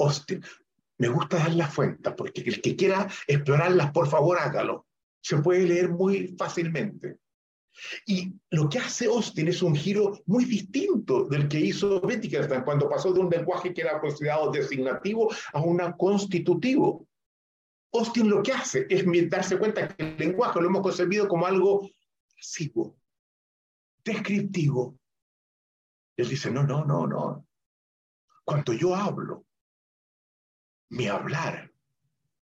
Austin. 0.00 0.42
Me 0.98 1.08
gusta 1.08 1.38
dar 1.38 1.54
la 1.54 1.68
fuente, 1.68 2.10
porque 2.10 2.42
el 2.42 2.60
que 2.60 2.76
quiera 2.76 3.08
explorarlas, 3.26 3.90
por 3.92 4.08
favor, 4.08 4.38
hágalo. 4.38 4.86
Se 5.22 5.38
puede 5.38 5.66
leer 5.66 5.88
muy 5.88 6.34
fácilmente. 6.38 7.18
Y 8.06 8.34
lo 8.50 8.68
que 8.68 8.78
hace 8.78 9.06
Austin 9.06 9.48
es 9.48 9.62
un 9.62 9.74
giro 9.74 10.20
muy 10.26 10.44
distinto 10.44 11.24
del 11.24 11.48
que 11.48 11.60
hizo 11.60 12.00
Wittgenstein 12.00 12.62
cuando 12.62 12.88
pasó 12.88 13.12
de 13.12 13.20
un 13.20 13.30
lenguaje 13.30 13.72
que 13.72 13.80
era 13.82 14.00
considerado 14.00 14.50
designativo 14.50 15.32
a 15.52 15.60
un 15.60 15.78
constitutivo. 15.92 17.06
Austin 17.92 18.28
lo 18.28 18.42
que 18.42 18.52
hace 18.52 18.86
es 18.88 19.04
darse 19.30 19.58
cuenta 19.58 19.88
que 19.88 20.02
el 20.02 20.16
lenguaje 20.18 20.60
lo 20.60 20.66
hemos 20.66 20.82
concebido 20.82 21.26
como 21.26 21.46
algo 21.46 21.88
pasivo, 22.36 22.96
descriptivo. 24.04 24.98
Él 26.16 26.28
dice, 26.28 26.50
no, 26.50 26.62
no, 26.62 26.84
no, 26.84 27.06
no. 27.06 27.46
Cuando 28.44 28.72
yo 28.72 28.94
hablo, 28.94 29.46
mi 30.90 31.06
hablar 31.06 31.72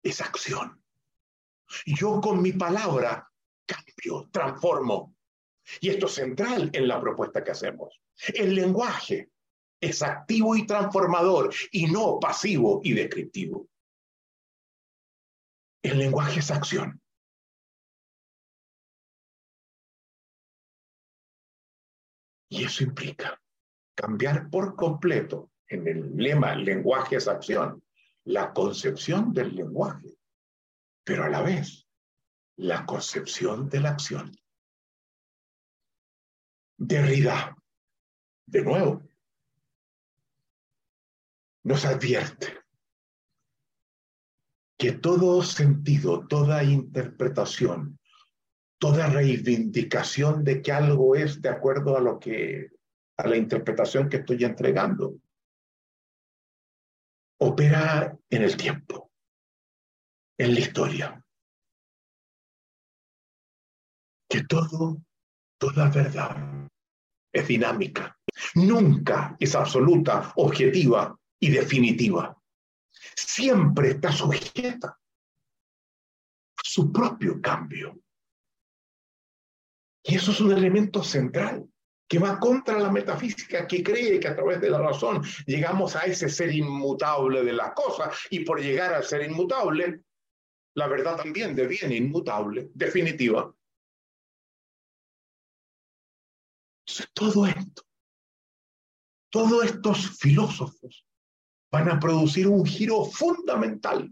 es 0.01 0.21
acción. 0.21 0.81
Yo 1.85 2.21
con 2.21 2.41
mi 2.41 2.53
palabra 2.53 3.29
cambio, 3.65 4.29
transformo. 4.31 5.13
Y 5.81 5.89
esto 5.89 6.05
es 6.05 6.13
central 6.13 6.69
en 6.73 6.87
la 6.87 6.99
propuesta 6.99 7.43
que 7.43 7.51
hacemos. 7.51 8.01
El 8.33 8.55
lenguaje 8.55 9.29
es 9.81 10.01
activo 10.01 10.55
y 10.55 10.65
transformador 10.65 11.53
y 11.71 11.87
no 11.87 12.19
pasivo 12.19 12.79
y 12.83 12.93
descriptivo. 12.93 13.67
El 15.83 15.99
lenguaje 15.99 16.39
es 16.39 16.49
acción. 16.49 17.01
Y 22.49 22.63
eso 22.63 22.83
implica 22.83 23.41
cambiar 23.93 24.49
por 24.49 24.75
completo 24.75 25.51
en 25.67 25.85
el 25.85 26.15
lema 26.15 26.55
lenguaje 26.55 27.17
es 27.17 27.27
acción 27.27 27.83
la 28.27 28.51
concepción 28.51 29.33
del 29.33 29.55
lenguaje, 29.55 30.17
pero 31.05 31.23
a 31.23 31.29
la 31.29 31.41
vez 31.41 31.87
la 32.57 32.85
concepción 32.85 33.69
de 33.69 33.79
la 33.79 33.91
acción. 33.91 34.35
Derrida, 36.77 37.55
de 38.45 38.61
nuevo, 38.63 39.01
nos 41.63 41.85
advierte 41.85 42.47
que 44.77 44.91
todo 44.91 45.41
sentido, 45.41 46.27
toda 46.27 46.63
interpretación, 46.65 47.97
toda 48.77 49.07
reivindicación 49.07 50.43
de 50.43 50.61
que 50.61 50.73
algo 50.73 51.15
es 51.15 51.41
de 51.41 51.49
acuerdo 51.49 51.95
a 51.95 52.01
lo 52.01 52.19
que 52.19 52.71
a 53.15 53.27
la 53.27 53.37
interpretación 53.37 54.09
que 54.09 54.17
estoy 54.17 54.43
entregando 54.43 55.15
opera 57.47 58.17
en 58.29 58.43
el 58.43 58.57
tiempo, 58.57 59.11
en 60.37 60.53
la 60.53 60.59
historia. 60.59 61.25
Que 64.29 64.43
todo, 64.43 65.01
toda 65.57 65.89
verdad 65.89 66.69
es 67.31 67.47
dinámica. 67.47 68.17
Nunca 68.55 69.35
es 69.39 69.55
absoluta, 69.55 70.33
objetiva 70.35 71.17
y 71.39 71.49
definitiva. 71.49 72.37
Siempre 73.15 73.91
está 73.91 74.11
sujeta 74.11 74.89
a 74.89 76.61
su 76.63 76.91
propio 76.91 77.41
cambio. 77.41 77.99
Y 80.03 80.15
eso 80.15 80.31
es 80.31 80.41
un 80.41 80.51
elemento 80.51 81.03
central 81.03 81.67
que 82.07 82.19
va 82.19 82.39
contra 82.39 82.79
la 82.79 82.89
metafísica 82.89 83.67
que 83.67 83.83
cree 83.83 84.19
que 84.19 84.29
a 84.29 84.35
través 84.35 84.61
de 84.61 84.69
la 84.69 84.79
razón 84.79 85.21
llegamos 85.45 85.95
a 85.95 86.01
ese 86.01 86.29
ser 86.29 86.53
inmutable 86.53 87.43
de 87.43 87.53
las 87.53 87.73
cosas 87.73 88.17
y 88.29 88.39
por 88.45 88.61
llegar 88.61 88.93
al 88.93 89.03
ser 89.03 89.23
inmutable, 89.23 90.03
la 90.75 90.87
verdad 90.87 91.17
también 91.17 91.55
deviene 91.55 91.95
inmutable, 91.95 92.69
definitiva. 92.73 93.53
Todo 97.13 97.45
esto, 97.45 97.83
todos 99.29 99.65
estos 99.65 100.17
filósofos 100.17 101.05
van 101.69 101.89
a 101.89 101.99
producir 101.99 102.47
un 102.47 102.65
giro 102.65 103.03
fundamental, 103.03 104.09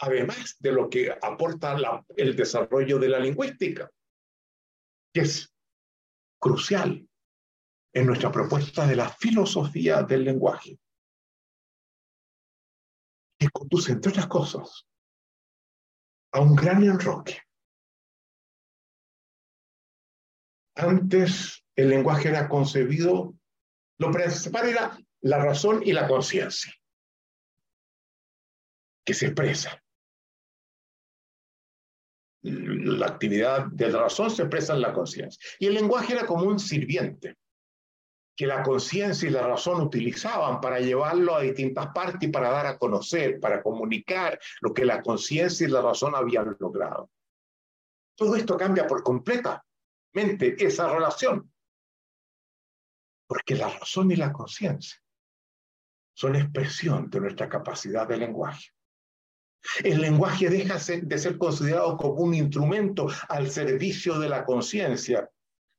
además 0.00 0.56
de 0.58 0.72
lo 0.72 0.90
que 0.90 1.12
aporta 1.12 1.76
el 2.16 2.34
desarrollo 2.34 2.98
de 2.98 3.08
la 3.08 3.20
lingüística, 3.20 3.88
que 5.14 5.20
es 5.20 5.55
crucial 6.46 7.08
en 7.92 8.06
nuestra 8.06 8.30
propuesta 8.30 8.86
de 8.86 8.94
la 8.94 9.08
filosofía 9.08 10.02
del 10.04 10.22
lenguaje, 10.22 10.78
que 13.36 13.48
conduce, 13.50 13.92
entre 13.92 14.10
otras 14.10 14.28
cosas, 14.28 14.86
a 16.32 16.40
un 16.40 16.54
gran 16.54 16.84
enroque. 16.84 17.40
Antes 20.76 21.64
el 21.74 21.88
lenguaje 21.88 22.28
era 22.28 22.48
concebido, 22.48 23.34
lo 23.98 24.10
principal 24.12 24.68
era 24.68 24.98
la 25.22 25.38
razón 25.38 25.82
y 25.84 25.92
la 25.92 26.06
conciencia, 26.06 26.72
que 29.04 29.14
se 29.14 29.26
expresa 29.26 29.82
la 32.46 33.06
actividad 33.06 33.66
de 33.66 33.90
la 33.90 34.02
razón 34.02 34.30
se 34.30 34.42
expresa 34.42 34.74
en 34.74 34.82
la 34.82 34.92
conciencia. 34.92 35.40
Y 35.58 35.66
el 35.66 35.74
lenguaje 35.74 36.14
era 36.14 36.26
como 36.26 36.44
un 36.44 36.58
sirviente 36.58 37.36
que 38.36 38.46
la 38.46 38.62
conciencia 38.62 39.28
y 39.28 39.32
la 39.32 39.46
razón 39.46 39.80
utilizaban 39.80 40.60
para 40.60 40.78
llevarlo 40.78 41.34
a 41.34 41.40
distintas 41.40 41.88
partes 41.88 42.28
y 42.28 42.30
para 42.30 42.50
dar 42.50 42.66
a 42.66 42.78
conocer, 42.78 43.40
para 43.40 43.62
comunicar 43.62 44.38
lo 44.60 44.74
que 44.74 44.84
la 44.84 45.02
conciencia 45.02 45.66
y 45.66 45.70
la 45.70 45.80
razón 45.80 46.14
habían 46.14 46.54
logrado. 46.60 47.10
Todo 48.14 48.36
esto 48.36 48.56
cambia 48.56 48.86
por 48.86 49.02
completamente 49.02 50.54
esa 50.58 50.92
relación, 50.92 51.50
porque 53.26 53.54
la 53.54 53.70
razón 53.70 54.10
y 54.10 54.16
la 54.16 54.32
conciencia 54.32 55.02
son 56.14 56.36
expresión 56.36 57.08
de 57.10 57.20
nuestra 57.20 57.48
capacidad 57.48 58.06
de 58.06 58.18
lenguaje. 58.18 58.75
El 59.82 60.00
lenguaje 60.00 60.48
deja 60.48 60.78
de 60.78 61.18
ser 61.18 61.38
considerado 61.38 61.96
como 61.96 62.22
un 62.22 62.34
instrumento 62.34 63.08
al 63.28 63.50
servicio 63.50 64.18
de 64.18 64.28
la 64.28 64.44
conciencia 64.44 65.30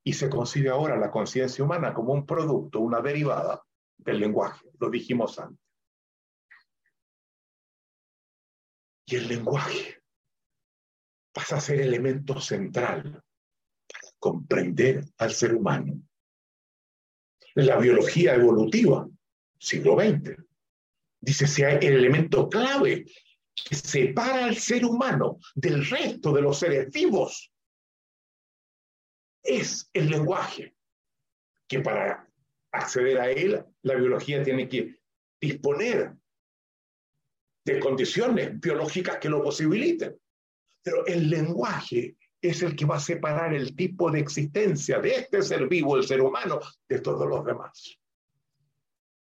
y 0.03 0.13
se 0.13 0.29
concibe 0.29 0.69
ahora 0.69 0.97
la 0.97 1.11
conciencia 1.11 1.63
humana 1.63 1.93
como 1.93 2.13
un 2.13 2.25
producto, 2.25 2.79
una 2.79 3.01
derivada 3.01 3.61
del 3.97 4.19
lenguaje, 4.19 4.65
lo 4.79 4.89
dijimos 4.89 5.37
antes. 5.39 5.59
Y 9.05 9.15
el 9.15 9.27
lenguaje 9.27 10.01
pasa 11.33 11.57
a 11.57 11.61
ser 11.61 11.81
elemento 11.81 12.39
central 12.39 13.03
para 13.03 14.13
comprender 14.19 15.05
al 15.17 15.31
ser 15.31 15.55
humano. 15.55 16.01
La 17.55 17.77
biología 17.77 18.35
evolutiva, 18.35 19.07
siglo 19.57 19.97
XX, 19.99 20.35
dice 21.19 21.65
hay 21.65 21.77
el 21.81 21.95
elemento 21.95 22.49
clave 22.49 23.05
que 23.65 23.75
separa 23.75 24.45
al 24.45 24.57
ser 24.57 24.85
humano 24.85 25.39
del 25.55 25.85
resto 25.85 26.31
de 26.31 26.41
los 26.41 26.59
seres 26.59 26.91
vivos 26.91 27.51
es 29.43 29.89
el 29.93 30.09
lenguaje, 30.09 30.75
que 31.67 31.79
para 31.79 32.29
acceder 32.71 33.19
a 33.19 33.31
él 33.31 33.63
la 33.81 33.95
biología 33.95 34.43
tiene 34.43 34.67
que 34.67 34.99
disponer 35.39 36.13
de 37.65 37.79
condiciones 37.79 38.59
biológicas 38.59 39.17
que 39.17 39.29
lo 39.29 39.43
posibiliten. 39.43 40.17
Pero 40.83 41.05
el 41.05 41.29
lenguaje 41.29 42.17
es 42.41 42.61
el 42.61 42.75
que 42.75 42.85
va 42.85 42.97
a 42.97 42.99
separar 42.99 43.53
el 43.53 43.75
tipo 43.75 44.11
de 44.11 44.19
existencia 44.19 44.99
de 44.99 45.15
este 45.15 45.41
ser 45.41 45.67
vivo, 45.67 45.97
el 45.97 46.03
ser 46.03 46.21
humano, 46.21 46.59
de 46.87 46.99
todos 46.99 47.27
los 47.27 47.43
demás. 47.45 47.97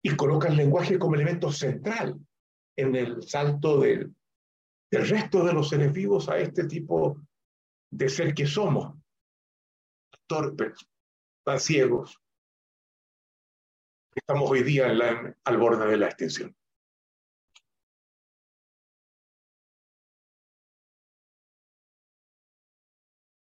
Y 0.03 0.15
coloca 0.17 0.49
el 0.49 0.57
lenguaje 0.57 0.99
como 0.99 1.15
elemento 1.15 1.51
central 1.51 2.19
en 2.79 2.95
el 2.95 3.23
salto 3.25 3.81
del, 3.81 4.15
del 4.89 5.09
resto 5.09 5.45
de 5.45 5.53
los 5.53 5.69
seres 5.69 5.93
vivos 5.93 6.29
a 6.29 6.39
este 6.39 6.65
tipo 6.65 7.21
de 7.91 8.09
ser 8.09 8.33
que 8.33 8.47
somos, 8.47 8.97
torpes, 10.29 10.87
tan 11.45 11.59
ciegos. 11.59 12.21
Estamos 14.15 14.49
hoy 14.49 14.63
día 14.63 14.87
al 15.45 15.57
borde 15.57 15.87
de 15.89 15.97
la 15.97 16.07
extinción. 16.07 16.57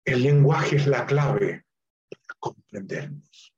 El 0.06 0.24
lenguaje 0.24 0.78
es 0.78 0.88
la 0.88 1.06
clave 1.06 1.66
para 2.10 2.40
comprendernos, 2.40 3.54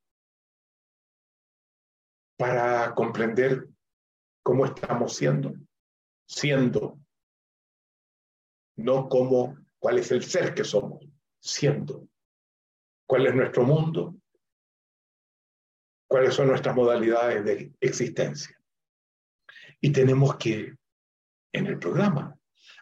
para 2.36 2.96
comprender 2.96 3.68
cómo 4.44 4.66
estamos 4.66 5.16
siendo, 5.16 5.54
siendo, 6.28 7.00
no 8.78 9.08
como 9.08 9.58
cuál 9.80 10.00
es 10.00 10.12
el 10.12 10.24
ser 10.24 10.54
que 10.54 10.64
somos, 10.64 11.06
siendo, 11.40 12.08
cuál 13.08 13.28
es 13.28 13.36
nuestro 13.36 13.64
mundo, 13.64 14.16
cuáles 16.08 16.34
son 16.34 16.48
nuestras 16.48 16.76
modalidades 16.76 17.46
de 17.46 17.74
existencia. 17.80 18.58
Y 19.80 19.92
tenemos 19.92 20.36
que, 20.36 20.76
en 21.54 21.68
el 21.68 21.80
programa, 21.80 22.38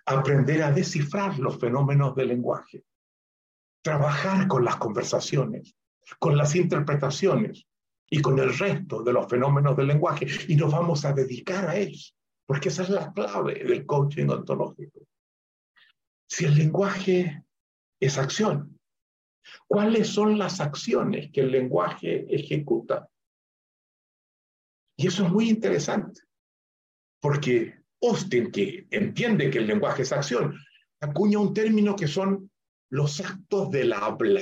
aprender 0.05 0.63
a 0.63 0.71
descifrar 0.71 1.37
los 1.37 1.59
fenómenos 1.59 2.15
del 2.15 2.29
lenguaje. 2.29 2.83
Trabajar 3.81 4.47
con 4.47 4.65
las 4.65 4.77
conversaciones, 4.77 5.75
con 6.17 6.35
las 6.35 6.55
interpretaciones 6.55 7.68
y 8.09 8.21
con 8.21 8.39
el 8.39 8.57
resto 8.57 9.03
de 9.03 9.13
los 9.13 9.27
fenómenos 9.27 9.75
del 9.77 9.87
lenguaje 9.87 10.27
y 10.47 10.55
nos 10.55 10.71
vamos 10.71 11.05
a 11.05 11.13
dedicar 11.13 11.67
a 11.67 11.75
ellos, 11.75 12.15
porque 12.45 12.69
esa 12.69 12.83
es 12.83 12.89
la 12.89 13.11
clave 13.13 13.63
del 13.63 13.85
coaching 13.85 14.27
ontológico. 14.27 15.01
Si 16.27 16.45
el 16.45 16.55
lenguaje 16.55 17.43
es 17.99 18.17
acción, 18.17 18.79
¿cuáles 19.67 20.07
son 20.07 20.37
las 20.37 20.59
acciones 20.59 21.31
que 21.31 21.41
el 21.41 21.51
lenguaje 21.51 22.25
ejecuta? 22.33 23.09
Y 24.97 25.07
eso 25.07 25.25
es 25.25 25.31
muy 25.31 25.49
interesante, 25.49 26.21
porque 27.21 27.79
Austin, 28.01 28.51
que 28.51 28.87
entiende 28.91 29.49
que 29.49 29.59
el 29.59 29.67
lenguaje 29.67 30.01
es 30.01 30.11
acción, 30.11 30.57
acuña 30.99 31.39
un 31.39 31.53
término 31.53 31.95
que 31.95 32.07
son 32.07 32.51
los 32.89 33.19
actos 33.21 33.69
del 33.71 33.93
habla. 33.93 34.41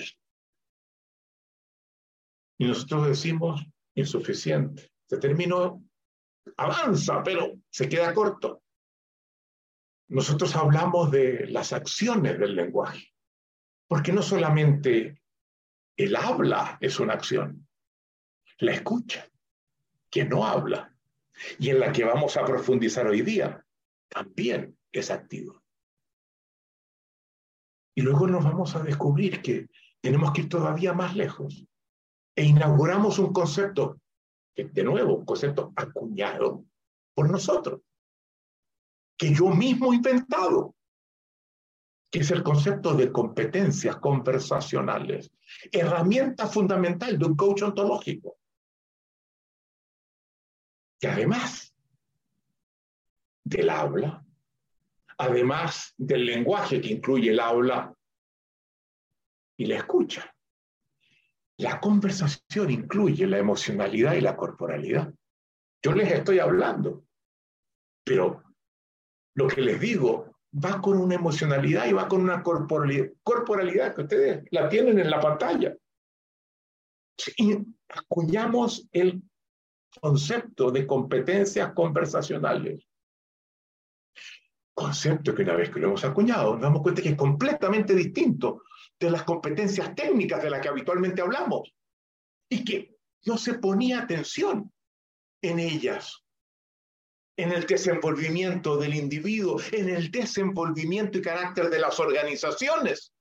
Y 2.57 2.65
nosotros 2.65 3.07
decimos 3.07 3.65
insuficiente. 3.95 4.91
Se 5.05 5.17
terminó, 5.17 5.83
avanza, 6.57 7.23
pero 7.23 7.53
se 7.69 7.89
queda 7.89 8.13
corto. 8.13 8.63
Nosotros 10.09 10.55
hablamos 10.55 11.11
de 11.11 11.47
las 11.47 11.73
acciones 11.73 12.39
del 12.39 12.55
lenguaje, 12.55 13.13
porque 13.87 14.13
no 14.13 14.21
solamente 14.21 15.21
el 15.97 16.15
habla 16.15 16.77
es 16.79 16.99
una 16.99 17.13
acción, 17.13 17.67
la 18.59 18.71
escucha, 18.71 19.27
que 20.09 20.23
no 20.25 20.45
habla, 20.45 20.95
y 21.59 21.69
en 21.69 21.79
la 21.79 21.91
que 21.91 22.05
vamos 22.05 22.37
a 22.37 22.45
profundizar 22.45 23.07
hoy 23.07 23.21
día, 23.21 23.65
también 24.07 24.77
es 24.91 25.11
activo. 25.11 25.61
Y 27.95 28.01
luego 28.01 28.27
nos 28.27 28.43
vamos 28.43 28.75
a 28.75 28.83
descubrir 28.83 29.41
que 29.41 29.67
tenemos 30.01 30.31
que 30.31 30.41
ir 30.41 30.49
todavía 30.49 30.93
más 30.93 31.15
lejos. 31.15 31.66
E 32.37 32.43
inauguramos 32.43 33.17
un 33.17 33.33
concepto, 33.33 33.99
que 34.53 34.65
de 34.65 34.83
nuevo, 34.83 35.15
un 35.15 35.25
concepto 35.25 35.73
acuñado 35.75 36.63
por 37.15 37.31
nosotros, 37.31 37.81
que 39.17 39.33
yo 39.33 39.47
mismo 39.49 39.91
he 39.91 39.95
inventado, 39.95 40.75
que 42.11 42.19
es 42.19 42.29
el 42.29 42.43
concepto 42.43 42.93
de 42.93 43.11
competencias 43.11 43.97
conversacionales, 43.97 45.31
herramienta 45.71 46.45
fundamental 46.45 47.17
de 47.17 47.25
un 47.25 47.35
coach 47.35 47.63
ontológico. 47.63 48.37
Que 50.99 51.07
además 51.07 51.73
del 53.43 53.71
habla, 53.71 54.23
además 55.17 55.95
del 55.97 56.23
lenguaje 56.23 56.79
que 56.81 56.93
incluye 56.93 57.31
el 57.31 57.39
habla 57.39 57.91
y 59.57 59.65
la 59.65 59.77
escucha. 59.77 60.36
La 61.57 61.79
conversación 61.79 62.69
incluye 62.69 63.25
la 63.25 63.39
emocionalidad 63.39 64.13
y 64.13 64.21
la 64.21 64.35
corporalidad. 64.35 65.13
Yo 65.83 65.93
les 65.93 66.11
estoy 66.11 66.39
hablando, 66.39 67.05
pero 68.03 68.43
lo 69.35 69.47
que 69.47 69.61
les 69.61 69.79
digo 69.79 70.37
va 70.53 70.81
con 70.81 70.97
una 70.97 71.15
emocionalidad 71.15 71.87
y 71.87 71.93
va 71.93 72.07
con 72.07 72.21
una 72.21 72.41
corporalidad, 72.43 73.95
que 73.95 74.01
ustedes 74.01 74.43
la 74.51 74.69
tienen 74.69 74.99
en 74.99 75.09
la 75.09 75.19
pantalla. 75.19 75.75
Acuñamos 77.89 78.87
el 78.91 79.21
concepto 79.99 80.71
de 80.71 80.85
competencias 80.85 81.73
conversacionales 81.73 82.87
concepto 84.77 85.33
que 85.33 85.41
una 85.41 85.55
vez 85.55 85.71
que 85.71 85.79
lo 85.79 85.87
hemos 85.87 86.05
acuñado, 86.05 86.53
nos 86.53 86.61
damos 86.61 86.83
cuenta 86.83 87.01
que 87.01 87.09
es 87.09 87.15
completamente 87.15 87.95
distinto 87.95 88.61
de 88.99 89.11
las 89.11 89.23
competencias 89.23 89.93
técnicas 89.95 90.41
de 90.41 90.49
las 90.49 90.61
que 90.61 90.69
habitualmente 90.69 91.21
hablamos 91.21 91.73
y 92.49 92.63
que 92.63 92.97
no 93.25 93.37
se 93.37 93.55
ponía 93.55 93.99
atención 93.99 94.71
en 95.41 95.59
ellas, 95.59 96.23
en 97.37 97.51
el 97.51 97.65
desenvolvimiento 97.65 98.77
del 98.77 98.95
individuo, 98.95 99.59
en 99.71 99.89
el 99.89 100.09
desenvolvimiento 100.09 101.19
y 101.19 101.21
carácter 101.21 101.69
de 101.69 101.79
las 101.79 101.99
organizaciones. 101.99 103.13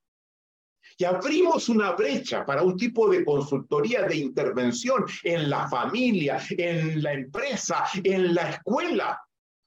Y 0.99 1.05
abrimos 1.05 1.69
una 1.69 1.93
brecha 1.93 2.47
para 2.47 2.63
un 2.63 2.77
tipo 2.77 3.11
de 3.11 3.25
consultoría 3.25 4.03
de 4.03 4.17
intervención 4.17 5.05
en 5.25 5.51
la 5.51 5.69
familia, 5.69 6.41
en 6.51 7.03
la 7.03 7.13
empresa, 7.13 7.85
en 8.03 8.35
la 8.35 8.51
escuela, 8.51 9.21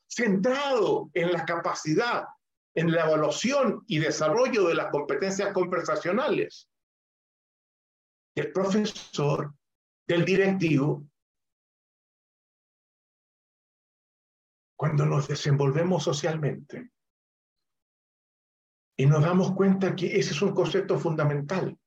centrado 0.08 1.12
en 1.13 1.32
la 1.32 1.45
capacidad, 1.45 2.24
en 2.80 2.94
la 2.94 3.06
evaluación 3.06 3.84
y 3.88 4.00
desarrollo 4.00 4.70
de 4.70 4.76
las 4.76 4.89
competencias 4.89 5.52
conversacionales 5.52 6.70
del 8.34 8.54
profesor, 8.54 9.54
del 10.08 10.24
directivo. 10.24 11.04
Cuando 14.78 15.06
nos 15.06 15.28
desenvolvemos 15.28 16.06
socialmente 16.06 16.92
y 18.98 19.06
nos 19.06 19.22
damos 19.24 19.52
cuenta 19.54 19.94
que 19.94 20.18
ese 20.18 20.32
es 20.32 20.42
un 20.42 20.54
concepto 20.54 20.98
fundamental 20.98 21.78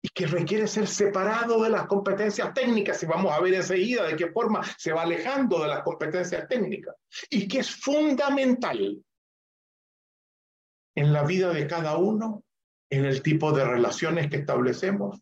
y 0.00 0.08
que 0.08 0.26
requiere 0.26 0.66
ser 0.66 0.86
separado 0.86 1.62
de 1.62 1.68
las 1.68 1.86
competencias 1.86 2.54
técnicas, 2.54 3.02
y 3.02 3.06
vamos 3.06 3.30
a 3.30 3.40
ver 3.40 3.54
enseguida 3.54 4.06
de 4.06 4.16
qué 4.16 4.30
forma 4.30 4.62
se 4.78 4.92
va 4.92 5.02
alejando 5.02 5.62
de 5.62 5.68
las 5.68 5.82
competencias 5.82 6.48
técnicas, 6.48 6.94
y 7.28 7.46
que 7.46 7.58
es 7.58 7.70
fundamental 7.70 9.04
en 10.94 11.12
la 11.12 11.24
vida 11.24 11.52
de 11.52 11.66
cada 11.66 11.96
uno, 11.96 12.44
en 12.90 13.04
el 13.04 13.22
tipo 13.22 13.52
de 13.52 13.64
relaciones 13.64 14.30
que 14.30 14.36
establecemos 14.36 15.20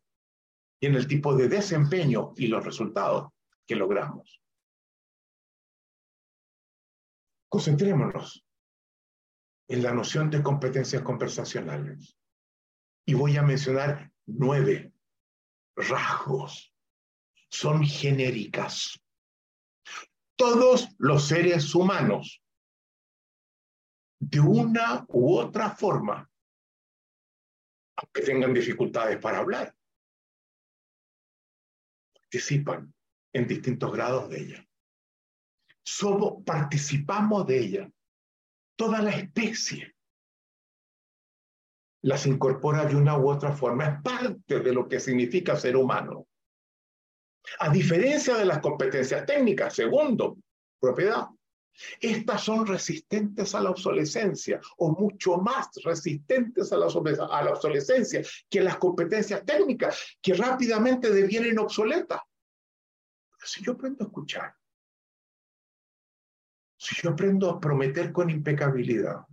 y 0.80 0.87
en 0.87 0.94
el 0.94 1.06
tipo 1.06 1.35
de 1.35 1.48
desempeño 1.48 2.32
y 2.37 2.48
los 2.48 2.64
resultados 2.64 3.30
que 3.66 3.76
logramos. 3.76 4.40
Concentrémonos 7.48 8.44
en 9.68 9.82
la 9.82 9.92
noción 9.92 10.28
de 10.30 10.42
competencias 10.42 11.02
conversacionales. 11.02 12.16
Y 13.06 13.14
voy 13.14 13.37
a 13.37 13.42
mencionar 13.42 14.12
nueve 14.26 14.92
rasgos. 15.76 16.74
Son 17.48 17.85
genéricas. 17.85 19.00
Todos 20.37 20.88
los 20.98 21.26
seres 21.26 21.74
humanos, 21.74 22.41
de 24.22 24.38
una 24.38 25.04
u 25.08 25.37
otra 25.37 25.70
forma, 25.70 26.30
aunque 27.96 28.22
tengan 28.22 28.54
dificultades 28.54 29.18
para 29.18 29.38
hablar, 29.38 29.74
participan 32.14 32.94
en 33.32 33.48
distintos 33.48 33.92
grados 33.92 34.30
de 34.30 34.40
ella. 34.40 34.68
Somos, 35.85 36.44
participamos 36.44 37.48
de 37.48 37.58
ella. 37.58 37.92
Toda 38.76 39.02
la 39.02 39.11
especie 39.11 39.96
las 42.02 42.24
incorpora 42.26 42.85
de 42.85 42.94
una 42.94 43.18
u 43.18 43.28
otra 43.28 43.50
forma. 43.52 43.87
Es 43.87 44.02
parte 44.02 44.61
de 44.61 44.72
lo 44.72 44.88
que 44.88 45.00
significa 45.00 45.56
ser 45.56 45.76
humano. 45.76 46.28
A 47.58 47.70
diferencia 47.70 48.37
de 48.37 48.44
las 48.44 48.61
competencias 48.61 49.26
técnicas, 49.26 49.74
segundo, 49.74 50.38
propiedad, 50.80 51.26
estas 52.00 52.42
son 52.42 52.66
resistentes 52.66 53.54
a 53.54 53.61
la 53.61 53.70
obsolescencia 53.70 54.61
o 54.78 54.90
mucho 54.92 55.38
más 55.38 55.70
resistentes 55.85 56.72
a 56.72 56.76
la, 56.76 56.87
obsolescencia 56.87 58.22
que 58.48 58.61
las 58.61 58.76
competencias 58.76 59.44
técnicas 59.44 60.16
que 60.20 60.35
rápidamente 60.35 61.11
devienen 61.11 61.58
obsoletas. 61.58 62.20
si 63.44 63.62
yo 63.64 63.72
aprendo 63.72 64.04
a 64.04 64.06
escuchar, 64.06 64.54
si 66.76 66.96
yo 67.02 67.11
aprendo 67.11 67.50
a 67.50 67.61
prometer 67.61 68.12
con 68.12 68.30
impecabilidad, 68.30 69.24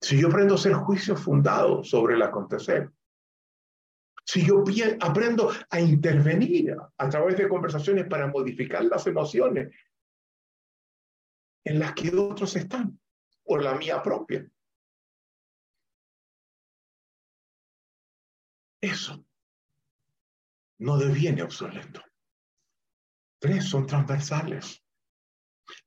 si 0.00 0.20
yo 0.20 0.28
aprendo 0.28 0.54
a 0.54 0.56
hacer 0.56 0.74
juicios 0.74 1.20
fundados 1.20 1.88
sobre 1.88 2.14
el 2.14 2.22
acontecer, 2.22 2.90
si 4.24 4.44
yo 4.44 4.62
aprendo 5.00 5.50
a 5.70 5.80
intervenir 5.80 6.76
a 6.98 7.08
través 7.08 7.36
de 7.38 7.48
conversaciones 7.48 8.06
para 8.06 8.26
modificar 8.26 8.84
las 8.84 9.06
emociones 9.06 9.74
en 11.64 11.78
las 11.78 11.92
que 11.94 12.14
otros 12.14 12.56
están, 12.56 12.98
o 13.44 13.58
la 13.58 13.74
mía 13.74 14.02
propia. 14.02 14.48
Eso 18.80 19.24
no 20.78 20.96
deviene 20.96 21.42
obsoleto. 21.42 22.02
Tres 23.40 23.64
son 23.64 23.86
transversales. 23.86 24.82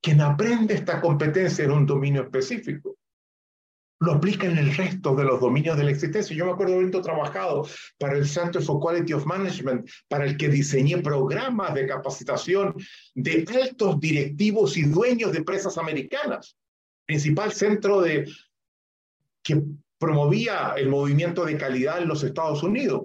Quien 0.00 0.20
aprende 0.20 0.74
esta 0.74 1.00
competencia 1.00 1.64
en 1.64 1.72
un 1.72 1.86
dominio 1.86 2.22
específico 2.22 2.98
lo 4.02 4.14
aplica 4.14 4.46
en 4.48 4.58
el 4.58 4.74
resto 4.74 5.14
de 5.14 5.24
los 5.24 5.40
dominios 5.40 5.76
de 5.76 5.84
la 5.84 5.92
existencia. 5.92 6.34
Yo 6.34 6.44
me 6.44 6.52
acuerdo 6.52 6.74
habiendo 6.74 7.00
trabajado 7.00 7.66
para 7.98 8.16
el 8.16 8.26
Center 8.26 8.60
for 8.60 8.80
Quality 8.80 9.12
of 9.12 9.26
Management, 9.26 9.88
para 10.08 10.24
el 10.24 10.36
que 10.36 10.48
diseñé 10.48 10.98
programas 10.98 11.72
de 11.74 11.86
capacitación 11.86 12.74
de 13.14 13.46
altos 13.62 14.00
directivos 14.00 14.76
y 14.76 14.82
dueños 14.82 15.30
de 15.30 15.38
empresas 15.38 15.78
americanas, 15.78 16.56
principal 17.06 17.52
centro 17.52 18.00
de, 18.00 18.28
que 19.40 19.62
promovía 19.98 20.74
el 20.76 20.88
movimiento 20.88 21.44
de 21.44 21.56
calidad 21.56 22.02
en 22.02 22.08
los 22.08 22.24
Estados 22.24 22.64
Unidos. 22.64 23.02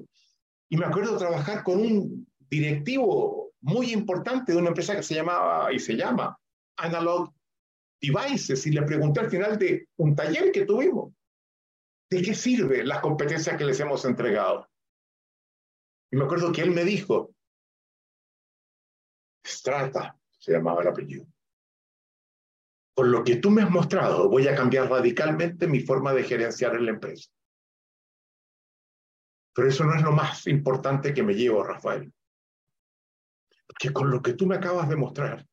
Y 0.67 0.77
me 0.77 0.85
acuerdo 0.85 1.15
trabajar 1.17 1.63
con 1.63 1.79
un 1.79 2.27
directivo 2.49 3.51
muy 3.61 3.93
importante 3.93 4.51
de 4.51 4.57
una 4.57 4.69
empresa 4.69 4.95
que 4.95 5.03
se 5.03 5.13
llamaba 5.13 5.71
y 5.71 5.77
se 5.77 5.95
llama 5.95 6.35
Analog 6.77 7.31
devices 7.99 8.65
y 8.67 8.71
le 8.71 8.83
pregunté 8.83 9.19
al 9.21 9.29
final 9.29 9.57
de 9.57 9.87
un 9.97 10.15
taller 10.15 10.51
que 10.51 10.65
tuvimos, 10.65 11.13
¿de 12.09 12.21
qué 12.21 12.33
sirve 12.33 12.83
la 12.83 13.01
competencia 13.01 13.57
que 13.57 13.65
les 13.65 13.79
hemos 13.79 14.05
entregado? 14.05 14.67
Y 16.11 16.17
me 16.17 16.25
acuerdo 16.25 16.51
que 16.51 16.61
él 16.61 16.71
me 16.71 16.83
dijo, 16.83 17.33
Strata, 19.45 20.17
se 20.37 20.51
llamaba 20.51 20.81
el 20.81 20.89
apellido. 20.89 21.25
Por 22.93 23.07
lo 23.07 23.23
que 23.23 23.37
tú 23.37 23.51
me 23.51 23.61
has 23.61 23.69
mostrado, 23.69 24.29
voy 24.29 24.47
a 24.47 24.55
cambiar 24.55 24.89
radicalmente 24.89 25.67
mi 25.67 25.81
forma 25.81 26.13
de 26.13 26.23
gerenciar 26.23 26.75
en 26.75 26.85
la 26.85 26.91
empresa. 26.91 27.29
Pero 29.53 29.69
eso 29.69 29.85
no 29.85 29.95
es 29.95 30.01
lo 30.01 30.11
más 30.11 30.47
importante 30.47 31.13
que 31.13 31.23
me 31.23 31.33
llevo, 31.33 31.63
Rafael. 31.63 32.13
Porque 33.67 33.91
con 33.91 34.09
lo 34.09 34.21
que 34.21 34.33
tú 34.33 34.45
me 34.45 34.55
acabas 34.55 34.89
de 34.89 34.95
mostrar, 34.95 35.47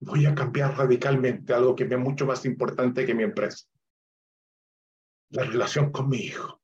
voy 0.00 0.26
a 0.26 0.34
cambiar 0.34 0.76
radicalmente 0.76 1.52
algo 1.52 1.74
que 1.74 1.84
es 1.84 1.98
mucho 1.98 2.26
más 2.26 2.44
importante 2.44 3.04
que 3.04 3.14
mi 3.14 3.24
empresa. 3.24 3.66
La 5.30 5.44
relación 5.44 5.92
con 5.92 6.08
mi 6.08 6.18
hijo. 6.18 6.60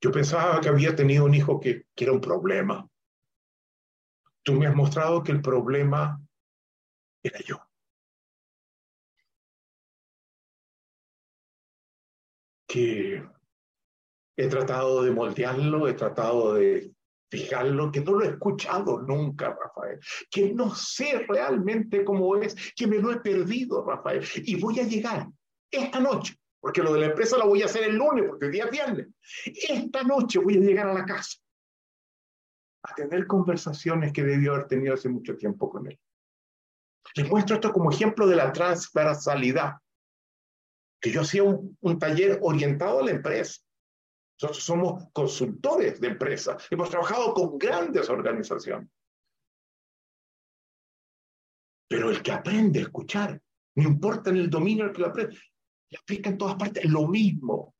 Yo 0.00 0.12
pensaba 0.12 0.60
que 0.60 0.68
había 0.68 0.94
tenido 0.94 1.24
un 1.24 1.34
hijo 1.34 1.58
que, 1.60 1.86
era 1.96 2.12
un 2.12 2.20
problema. 2.20 2.88
Tú 4.42 4.54
me 4.54 4.66
has 4.66 4.74
mostrado 4.74 5.22
que 5.22 5.32
el 5.32 5.42
problema 5.42 6.20
era 7.22 7.40
yo. 7.40 7.60
Que 12.68 13.26
he 14.36 14.48
tratado 14.48 15.02
de 15.02 15.10
moldearlo, 15.10 15.88
he 15.88 15.94
tratado 15.94 16.54
de 16.54 16.94
fijarlo, 17.30 17.92
que 17.92 18.00
no 18.00 18.12
lo 18.12 18.24
he 18.24 18.28
escuchado 18.28 19.00
nunca, 19.02 19.50
Rafael, 19.54 20.00
que 20.30 20.52
no 20.52 20.74
sé 20.74 21.26
realmente 21.28 22.04
cómo 22.04 22.36
es, 22.36 22.56
que 22.74 22.86
me 22.86 22.98
lo 22.98 23.12
he 23.12 23.20
perdido, 23.20 23.84
Rafael, 23.84 24.24
y 24.36 24.56
voy 24.56 24.80
a 24.80 24.84
llegar 24.84 25.28
esta 25.70 26.00
noche, 26.00 26.36
porque 26.60 26.82
lo 26.82 26.92
de 26.92 27.00
la 27.00 27.06
empresa 27.06 27.36
lo 27.38 27.46
voy 27.46 27.62
a 27.62 27.66
hacer 27.66 27.84
el 27.84 27.96
lunes, 27.96 28.24
porque 28.28 28.46
el 28.46 28.52
día 28.52 28.64
es 28.64 28.70
viernes. 28.70 29.06
Esta 29.44 30.02
noche 30.02 30.38
voy 30.38 30.56
a 30.56 30.60
llegar 30.60 30.88
a 30.88 30.94
la 30.94 31.04
casa 31.04 31.38
a 32.82 32.94
tener 32.94 33.26
conversaciones 33.26 34.12
que 34.12 34.22
debió 34.22 34.54
haber 34.54 34.68
tenido 34.68 34.94
hace 34.94 35.08
mucho 35.08 35.36
tiempo 35.36 35.68
con 35.68 35.86
él. 35.88 35.98
Les 37.14 37.28
muestro 37.28 37.56
esto 37.56 37.72
como 37.72 37.90
ejemplo 37.90 38.26
de 38.26 38.36
la 38.36 38.52
transversalidad, 38.52 39.74
que 41.00 41.10
yo 41.10 41.20
hacía 41.20 41.42
un 41.44 41.98
taller 41.98 42.38
orientado 42.42 43.00
a 43.00 43.04
la 43.04 43.10
empresa 43.10 43.60
nosotros 44.40 44.62
somos 44.62 45.04
consultores 45.12 46.00
de 46.00 46.08
empresas. 46.08 46.66
Hemos 46.70 46.90
trabajado 46.90 47.34
con 47.34 47.58
grandes 47.58 48.08
organizaciones. 48.08 48.88
Pero 51.88 52.10
el 52.10 52.22
que 52.22 52.32
aprende 52.32 52.78
a 52.78 52.82
escuchar, 52.82 53.40
no 53.74 53.88
importa 53.88 54.30
en 54.30 54.36
el 54.36 54.50
dominio 54.50 54.84
el 54.84 54.92
que 54.92 55.00
lo 55.00 55.08
aprende, 55.08 55.40
le 55.90 55.98
aplica 55.98 56.30
en 56.30 56.38
todas 56.38 56.54
partes 56.54 56.84
lo 56.84 57.08
mismo 57.08 57.74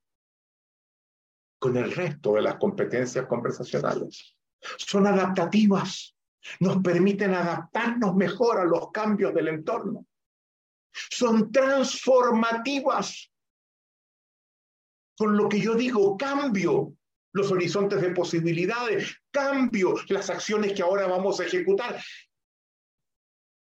con 1.60 1.76
el 1.76 1.92
resto 1.92 2.34
de 2.34 2.42
las 2.42 2.56
competencias 2.56 3.26
conversacionales. 3.26 4.36
Son 4.78 5.06
adaptativas, 5.06 6.16
nos 6.58 6.78
permiten 6.78 7.34
adaptarnos 7.34 8.16
mejor 8.16 8.58
a 8.58 8.64
los 8.64 8.90
cambios 8.90 9.32
del 9.32 9.48
entorno. 9.48 10.06
Son 10.90 11.52
transformativas, 11.52 13.30
con 15.18 15.36
lo 15.36 15.48
que 15.48 15.60
yo 15.60 15.74
digo, 15.74 16.16
cambio 16.16 16.94
los 17.32 17.50
horizontes 17.50 18.00
de 18.00 18.10
posibilidades, 18.10 19.16
cambio 19.32 19.96
las 20.08 20.30
acciones 20.30 20.72
que 20.72 20.82
ahora 20.82 21.08
vamos 21.08 21.40
a 21.40 21.44
ejecutar. 21.44 22.00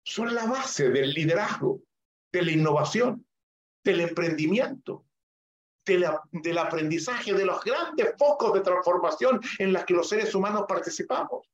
Son 0.03 0.33
la 0.33 0.45
base 0.45 0.89
del 0.89 1.11
liderazgo, 1.11 1.81
de 2.31 2.41
la 2.41 2.51
innovación, 2.51 3.27
del 3.83 3.99
emprendimiento, 3.99 5.05
del 5.85 6.57
aprendizaje, 6.57 7.33
de 7.33 7.45
los 7.45 7.61
grandes 7.63 8.15
focos 8.17 8.53
de 8.53 8.61
transformación 8.61 9.41
en 9.59 9.73
las 9.73 9.83
que 9.85 9.93
los 9.93 10.07
seres 10.07 10.33
humanos 10.33 10.63
participamos. 10.67 11.49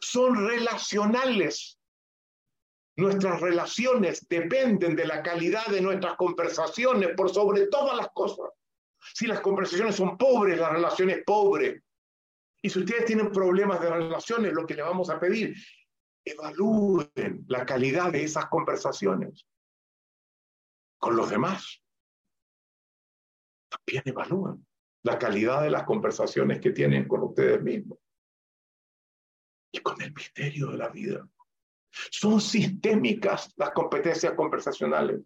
Son 0.00 0.48
relacionales. 0.48 1.78
Nuestras 2.96 3.40
relaciones 3.40 4.26
dependen 4.28 4.96
de 4.96 5.06
la 5.06 5.22
calidad 5.22 5.66
de 5.66 5.80
nuestras 5.82 6.16
conversaciones 6.16 7.10
por 7.14 7.32
sobre 7.32 7.66
todas 7.66 7.96
las 7.96 8.08
cosas. 8.14 8.50
Si 9.14 9.26
las 9.26 9.40
conversaciones 9.40 9.96
son 9.96 10.16
pobres, 10.16 10.58
la 10.58 10.70
relación 10.70 11.10
es 11.10 11.22
pobre. 11.24 11.82
Y 12.62 12.68
si 12.68 12.78
ustedes 12.80 13.06
tienen 13.06 13.32
problemas 13.32 13.80
de 13.80 13.90
relaciones, 13.90 14.52
lo 14.52 14.66
que 14.66 14.74
le 14.74 14.82
vamos 14.82 15.08
a 15.10 15.18
pedir, 15.18 15.54
evalúen 16.24 17.44
la 17.48 17.64
calidad 17.64 18.12
de 18.12 18.24
esas 18.24 18.46
conversaciones 18.46 19.46
con 20.98 21.16
los 21.16 21.30
demás. 21.30 21.82
También 23.70 24.02
evalúen 24.04 24.66
la 25.02 25.18
calidad 25.18 25.62
de 25.62 25.70
las 25.70 25.84
conversaciones 25.84 26.60
que 26.60 26.70
tienen 26.70 27.08
con 27.08 27.22
ustedes 27.22 27.62
mismos 27.62 27.98
y 29.72 29.78
con 29.78 30.00
el 30.02 30.12
misterio 30.12 30.66
de 30.68 30.76
la 30.76 30.88
vida. 30.88 31.26
Son 31.90 32.40
sistémicas 32.40 33.52
las 33.56 33.70
competencias 33.70 34.34
conversacionales 34.34 35.20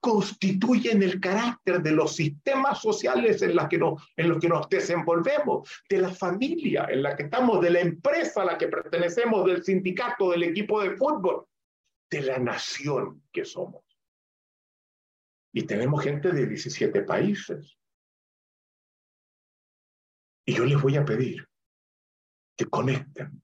constituyen 0.00 1.02
el 1.02 1.20
carácter 1.20 1.82
de 1.82 1.92
los 1.92 2.14
sistemas 2.14 2.80
sociales 2.80 3.42
en, 3.42 3.56
los 3.56 3.68
que 3.68 4.48
nos 4.48 4.68
desenvolvemos, 4.68 5.68
de 5.88 5.98
la 5.98 6.10
familia 6.10 6.86
en 6.90 7.02
la 7.02 7.16
que 7.16 7.24
estamos, 7.24 7.60
de 7.60 7.70
la 7.70 7.80
empresa 7.80 8.42
a 8.42 8.44
la 8.44 8.58
que 8.58 8.68
pertenecemos, 8.68 9.46
del 9.46 9.62
sindicato, 9.64 10.30
del 10.30 10.44
equipo 10.44 10.80
de 10.80 10.96
fútbol, 10.96 11.46
de 12.10 12.22
la 12.22 12.38
nación 12.38 13.22
que 13.32 13.44
somos. 13.44 13.84
Y 15.52 15.64
tenemos 15.64 16.02
gente 16.02 16.30
de 16.30 16.46
17 16.46 17.02
países. 17.02 17.76
Y 20.46 20.54
yo 20.54 20.64
les 20.64 20.80
voy 20.80 20.96
a 20.96 21.04
pedir 21.04 21.46
que 22.56 22.66
conecten. 22.66 23.42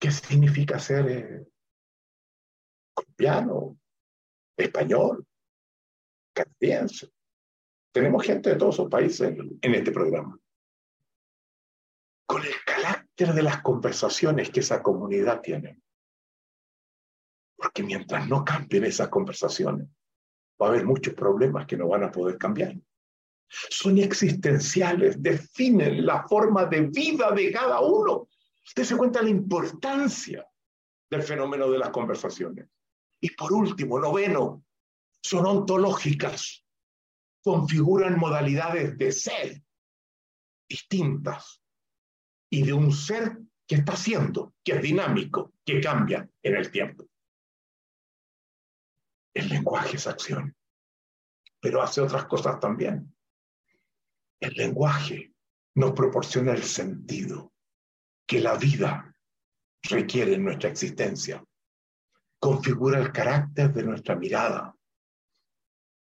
¿Qué 0.00 0.10
significa 0.10 0.78
ser 0.78 1.08
eh, 1.08 1.46
colombiano, 2.92 3.78
español, 4.56 5.26
canadiense? 6.32 7.10
Tenemos 7.92 8.24
gente 8.24 8.50
de 8.50 8.56
todos 8.56 8.76
esos 8.76 8.88
países 8.88 9.36
en 9.60 9.74
este 9.74 9.92
programa. 9.92 10.38
Con 12.26 12.42
el 12.42 12.54
carácter 12.64 13.34
de 13.34 13.42
las 13.42 13.60
conversaciones 13.62 14.50
que 14.50 14.60
esa 14.60 14.82
comunidad 14.82 15.40
tiene. 15.40 15.78
Porque 17.56 17.82
mientras 17.82 18.26
no 18.28 18.44
cambien 18.44 18.84
esas 18.84 19.08
conversaciones, 19.08 19.88
va 20.60 20.66
a 20.66 20.70
haber 20.70 20.84
muchos 20.84 21.14
problemas 21.14 21.66
que 21.66 21.76
no 21.76 21.88
van 21.88 22.04
a 22.04 22.10
poder 22.10 22.38
cambiar. 22.38 22.74
Son 23.48 23.98
existenciales, 23.98 25.22
definen 25.22 26.06
la 26.06 26.26
forma 26.26 26.64
de 26.64 26.86
vida 26.86 27.30
de 27.32 27.52
cada 27.52 27.80
uno. 27.80 28.28
Usted 28.64 28.84
se 28.84 28.96
cuenta 28.96 29.22
la 29.22 29.28
importancia 29.28 30.46
del 31.10 31.22
fenómeno 31.22 31.70
de 31.70 31.78
las 31.78 31.90
conversaciones. 31.90 32.66
Y 33.24 33.30
por 33.30 33.52
último, 33.52 34.00
noveno, 34.00 34.64
son 35.22 35.46
ontológicas, 35.46 36.66
configuran 37.40 38.18
modalidades 38.18 38.98
de 38.98 39.12
ser 39.12 39.62
distintas 40.68 41.62
y 42.50 42.64
de 42.64 42.72
un 42.72 42.92
ser 42.92 43.38
que 43.66 43.76
está 43.76 43.96
siendo, 43.96 44.54
que 44.64 44.72
es 44.72 44.82
dinámico, 44.82 45.52
que 45.64 45.80
cambia 45.80 46.28
en 46.42 46.56
el 46.56 46.70
tiempo. 46.72 47.06
El 49.34 49.48
lenguaje 49.48 49.96
es 49.96 50.06
acción, 50.08 50.56
pero 51.60 51.80
hace 51.80 52.00
otras 52.00 52.24
cosas 52.26 52.58
también. 52.58 53.16
El 54.40 54.54
lenguaje 54.54 55.32
nos 55.76 55.92
proporciona 55.92 56.52
el 56.52 56.64
sentido 56.64 57.52
que 58.26 58.40
la 58.40 58.56
vida 58.56 59.16
requiere 59.82 60.34
en 60.34 60.44
nuestra 60.44 60.68
existencia. 60.68 61.42
Configura 62.42 62.98
el 62.98 63.12
carácter 63.12 63.72
de 63.72 63.84
nuestra 63.84 64.16
mirada. 64.16 64.74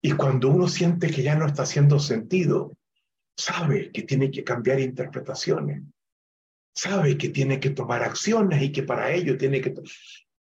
Y 0.00 0.12
cuando 0.12 0.48
uno 0.48 0.68
siente 0.68 1.10
que 1.10 1.24
ya 1.24 1.34
no 1.34 1.44
está 1.44 1.64
haciendo 1.64 1.98
sentido, 1.98 2.78
sabe 3.36 3.90
que 3.90 4.02
tiene 4.02 4.30
que 4.30 4.44
cambiar 4.44 4.78
interpretaciones, 4.78 5.82
sabe 6.72 7.18
que 7.18 7.30
tiene 7.30 7.58
que 7.58 7.70
tomar 7.70 8.04
acciones 8.04 8.62
y 8.62 8.70
que 8.70 8.84
para 8.84 9.10
ello 9.10 9.36
tiene 9.36 9.60
que 9.60 9.74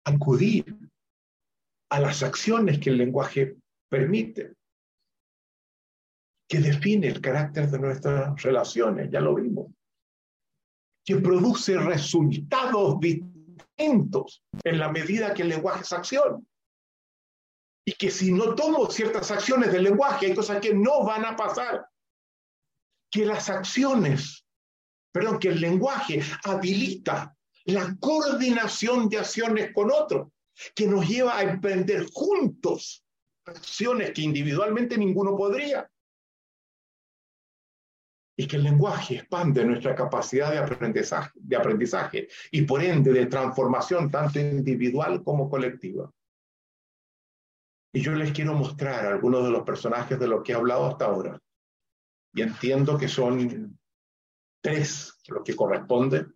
acudir 0.07 0.75
a 1.90 2.01
las 2.01 2.23
acciones 2.23 2.79
que 2.79 2.88
el 2.88 2.97
lenguaje 2.97 3.55
permite, 3.90 4.55
que 6.49 6.61
define 6.61 7.09
el 7.09 7.20
carácter 7.20 7.70
de 7.70 7.79
nuestras 7.79 8.42
relaciones, 8.42 9.11
ya 9.11 9.20
lo 9.20 9.35
vimos, 9.35 9.70
que 11.05 11.16
produce 11.16 11.77
resultados 11.77 12.99
distintos 13.01 13.34
en 13.77 14.79
la 14.79 14.91
medida 14.91 15.35
que 15.35 15.43
el 15.43 15.49
lenguaje 15.49 15.83
es 15.83 15.93
acción. 15.93 16.47
Y 17.87 17.93
que 17.93 18.11
si 18.11 18.33
no 18.33 18.55
tomo 18.55 18.91
ciertas 18.91 19.31
acciones 19.31 19.71
del 19.73 19.85
lenguaje, 19.85 20.27
hay 20.27 20.35
cosas 20.35 20.61
que 20.61 20.73
no 20.73 21.05
van 21.05 21.25
a 21.25 21.37
pasar. 21.37 21.87
Que 23.11 23.27
las 23.27 23.51
acciones, 23.51 24.47
perdón, 25.13 25.39
que 25.39 25.49
el 25.49 25.61
lenguaje 25.61 26.23
habilita 26.45 27.37
la 27.67 27.97
coordinación 27.99 29.09
de 29.09 29.19
acciones 29.19 29.73
con 29.73 29.91
otros 29.91 30.29
que 30.75 30.87
nos 30.87 31.07
lleva 31.09 31.39
a 31.39 31.43
emprender 31.43 32.07
juntos 32.13 33.05
acciones 33.45 34.13
que 34.13 34.23
individualmente 34.23 34.97
ninguno 34.97 35.37
podría. 35.37 35.91
Y 38.37 38.47
que 38.47 38.57
el 38.57 38.64
lenguaje 38.64 39.16
expande 39.16 39.64
nuestra 39.64 39.94
capacidad 39.94 40.51
de 40.51 40.59
aprendizaje, 40.59 41.31
de 41.35 41.57
aprendizaje 41.57 42.29
y 42.51 42.62
por 42.62 42.83
ende 42.83 43.12
de 43.12 43.27
transformación 43.27 44.11
tanto 44.11 44.40
individual 44.40 45.23
como 45.23 45.49
colectiva. 45.49 46.11
Y 47.92 48.01
yo 48.01 48.12
les 48.12 48.33
quiero 48.33 48.55
mostrar 48.55 49.07
algunos 49.07 49.44
de 49.44 49.51
los 49.51 49.62
personajes 49.62 50.18
de 50.18 50.27
los 50.27 50.42
que 50.42 50.51
he 50.51 50.57
hablado 50.57 50.87
hasta 50.87 51.05
ahora. 51.05 51.38
Y 52.35 52.42
entiendo 52.42 52.99
que 52.99 53.07
son 53.07 53.79
tres 54.61 55.16
los 55.29 55.44
que 55.44 55.55
corresponden 55.55 56.35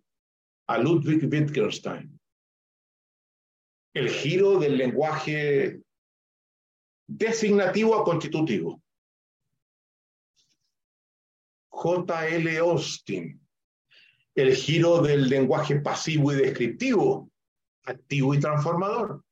a 0.67 0.77
Ludwig 0.77 1.27
Wittgenstein 1.29 2.19
el 3.93 4.09
giro 4.09 4.59
del 4.59 4.77
lenguaje 4.77 5.81
designativo 7.07 7.95
a 7.95 8.03
constitutivo. 8.03 8.81
J.L. 11.81 12.57
Austin, 12.57 13.39
el 14.35 14.53
giro 14.53 15.01
del 15.01 15.29
lenguaje 15.29 15.79
pasivo 15.79 16.33
y 16.33 16.35
descriptivo, 16.35 17.31
activo 17.83 18.33
y 18.33 18.39
transformador. 18.41 19.23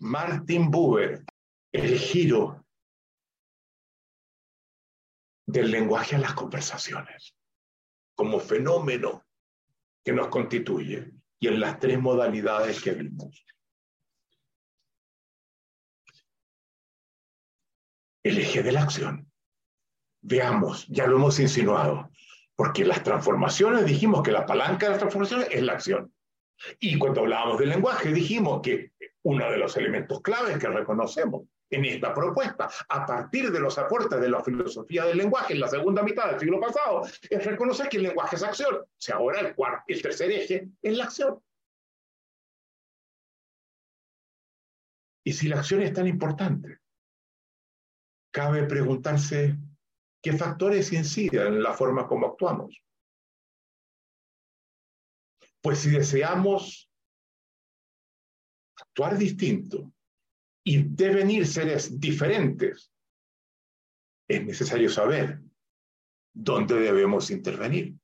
Martin 0.00 0.68
Buber, 0.68 1.24
el 1.70 1.96
giro 1.96 2.66
del 5.46 5.70
lenguaje 5.70 6.16
a 6.16 6.18
las 6.18 6.34
conversaciones 6.34 7.36
como 8.16 8.40
fenómeno 8.40 9.24
que 10.04 10.12
nos 10.12 10.26
constituye 10.26 11.12
y 11.38 11.46
en 11.46 11.60
las 11.60 11.78
tres 11.78 12.00
modalidades 12.00 12.82
que 12.82 12.90
vimos. 12.90 13.46
El 18.24 18.38
eje 18.38 18.64
de 18.64 18.72
la 18.72 18.82
acción. 18.82 19.30
Veamos, 20.28 20.88
ya 20.88 21.06
lo 21.06 21.18
hemos 21.18 21.38
insinuado, 21.38 22.10
porque 22.56 22.84
las 22.84 23.04
transformaciones 23.04 23.86
dijimos 23.86 24.24
que 24.24 24.32
la 24.32 24.44
palanca 24.44 24.86
de 24.86 24.90
las 24.90 24.98
transformaciones 24.98 25.46
es 25.52 25.62
la 25.62 25.74
acción. 25.74 26.12
Y 26.80 26.98
cuando 26.98 27.20
hablábamos 27.20 27.60
del 27.60 27.68
lenguaje 27.68 28.12
dijimos 28.12 28.60
que 28.60 28.90
uno 29.22 29.48
de 29.48 29.56
los 29.56 29.76
elementos 29.76 30.20
claves 30.22 30.58
que 30.58 30.66
reconocemos 30.66 31.44
en 31.70 31.84
esta 31.84 32.12
propuesta, 32.12 32.68
a 32.88 33.06
partir 33.06 33.52
de 33.52 33.60
los 33.60 33.78
aportes 33.78 34.20
de 34.20 34.28
la 34.28 34.42
filosofía 34.42 35.04
del 35.04 35.18
lenguaje 35.18 35.52
en 35.52 35.60
la 35.60 35.68
segunda 35.68 36.02
mitad 36.02 36.28
del 36.28 36.40
siglo 36.40 36.58
pasado, 36.58 37.02
es 37.06 37.44
reconocer 37.44 37.88
que 37.88 37.98
el 37.98 38.02
lenguaje 38.02 38.34
es 38.34 38.42
acción. 38.42 38.74
O 38.74 38.88
sea, 38.96 39.16
ahora 39.16 39.38
el, 39.38 39.54
cuarto, 39.54 39.84
el 39.86 40.02
tercer 40.02 40.32
eje 40.32 40.68
es 40.82 40.96
la 40.96 41.04
acción. 41.04 41.40
Y 45.24 45.32
si 45.32 45.46
la 45.46 45.60
acción 45.60 45.82
es 45.82 45.92
tan 45.92 46.08
importante, 46.08 46.80
cabe 48.32 48.64
preguntarse 48.64 49.56
qué 50.26 50.36
factores 50.36 50.92
inciden 50.92 51.46
en 51.46 51.62
la 51.62 51.72
forma 51.72 52.08
como 52.08 52.26
actuamos. 52.26 52.82
Pues 55.62 55.78
si 55.78 55.90
deseamos 55.90 56.90
actuar 58.76 59.16
distinto, 59.16 59.92
y 60.64 60.82
devenir 60.82 61.46
seres 61.46 62.00
diferentes, 62.00 62.92
es 64.28 64.44
necesario 64.44 64.90
saber 64.90 65.40
dónde 66.34 66.74
debemos 66.74 67.30
intervenir. 67.30 67.94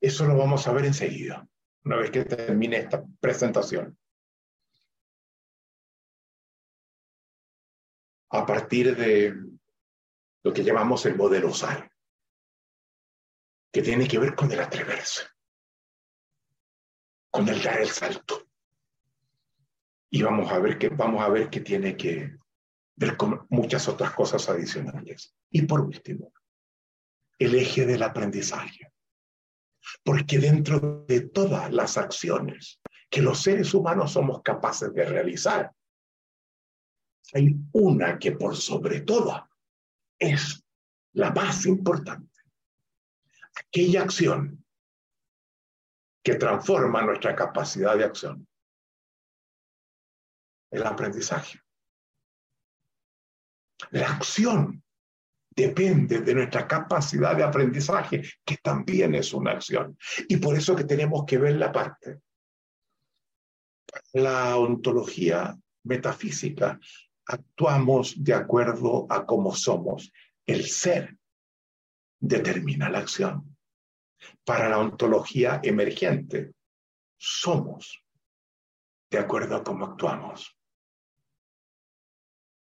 Eso 0.00 0.26
lo 0.26 0.36
vamos 0.36 0.66
a 0.66 0.72
ver 0.72 0.86
enseguida, 0.86 1.48
una 1.84 1.98
vez 1.98 2.10
que 2.10 2.24
termine 2.24 2.78
esta 2.78 3.04
presentación. 3.20 3.96
A 8.30 8.44
partir 8.44 8.96
de 8.96 9.53
lo 10.44 10.52
que 10.52 10.62
llamamos 10.62 11.04
el 11.06 11.16
modelo 11.16 11.52
SAR, 11.52 11.90
que 13.72 13.82
tiene 13.82 14.06
que 14.06 14.18
ver 14.18 14.34
con 14.34 14.52
el 14.52 14.60
atreverse, 14.60 15.22
con 17.30 17.48
el 17.48 17.62
dar 17.62 17.80
el 17.80 17.88
salto 17.88 18.46
y 20.10 20.22
vamos 20.22 20.52
a 20.52 20.60
ver 20.60 20.78
que 20.78 20.90
vamos 20.90 21.24
a 21.24 21.28
ver 21.28 21.50
que 21.50 21.60
tiene 21.60 21.96
que 21.96 22.36
ver 22.94 23.16
con 23.16 23.46
muchas 23.50 23.88
otras 23.88 24.12
cosas 24.14 24.48
adicionales. 24.48 25.34
Y 25.50 25.62
por 25.62 25.80
último, 25.80 26.32
el 27.36 27.56
eje 27.56 27.84
del 27.84 28.04
aprendizaje. 28.04 28.92
Porque 30.04 30.38
dentro 30.38 31.04
de 31.08 31.22
todas 31.22 31.72
las 31.72 31.98
acciones 31.98 32.80
que 33.10 33.22
los 33.22 33.42
seres 33.42 33.74
humanos 33.74 34.12
somos 34.12 34.40
capaces 34.42 34.94
de 34.94 35.04
realizar, 35.04 35.72
hay 37.32 37.56
una 37.72 38.16
que 38.16 38.32
por 38.32 38.54
sobre 38.54 39.00
todo 39.00 39.48
es 40.18 40.64
la 41.12 41.30
más 41.30 41.66
importante. 41.66 42.32
Aquella 43.56 44.02
acción 44.02 44.64
que 46.22 46.34
transforma 46.36 47.02
nuestra 47.02 47.36
capacidad 47.36 47.96
de 47.96 48.04
acción 48.04 48.48
el 50.74 50.84
aprendizaje. 50.84 51.60
La 53.90 54.10
acción 54.10 54.82
depende 55.50 56.20
de 56.20 56.34
nuestra 56.34 56.66
capacidad 56.66 57.36
de 57.36 57.44
aprendizaje, 57.44 58.22
que 58.44 58.56
también 58.56 59.14
es 59.14 59.32
una 59.32 59.52
acción. 59.52 59.96
Y 60.28 60.38
por 60.38 60.56
eso 60.56 60.74
que 60.74 60.84
tenemos 60.84 61.24
que 61.26 61.38
ver 61.38 61.56
la 61.56 61.70
parte 61.70 62.20
La 64.14 64.56
ontología 64.56 65.56
metafísica 65.84 66.80
actuamos 67.26 68.22
de 68.22 68.34
acuerdo 68.34 69.06
a 69.10 69.24
cómo 69.26 69.54
somos. 69.54 70.12
El 70.46 70.66
ser 70.66 71.16
determina 72.20 72.88
la 72.88 72.98
acción. 72.98 73.56
Para 74.44 74.68
la 74.68 74.78
ontología 74.78 75.60
emergente, 75.62 76.54
somos 77.16 78.02
de 79.10 79.18
acuerdo 79.18 79.56
a 79.56 79.64
cómo 79.64 79.86
actuamos. 79.86 80.56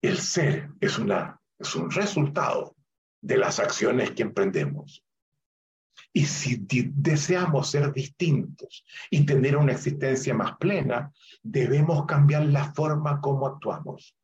El 0.02 0.18
ser 0.18 0.70
es, 0.80 0.98
una, 0.98 1.40
es 1.58 1.74
un 1.74 1.90
resultado 1.90 2.74
de 3.20 3.36
las 3.36 3.58
acciones 3.58 4.12
que 4.12 4.22
emprendemos. 4.22 5.04
Y 6.12 6.24
si 6.24 6.58
deseamos 6.60 7.70
ser 7.70 7.92
distintos 7.92 8.84
y 9.10 9.26
tener 9.26 9.56
una 9.56 9.72
existencia 9.72 10.34
más 10.34 10.56
plena, 10.56 11.12
debemos 11.42 12.06
cambiar 12.06 12.46
la 12.46 12.72
forma 12.72 13.20
como 13.20 13.46
actuamos. 13.46 14.16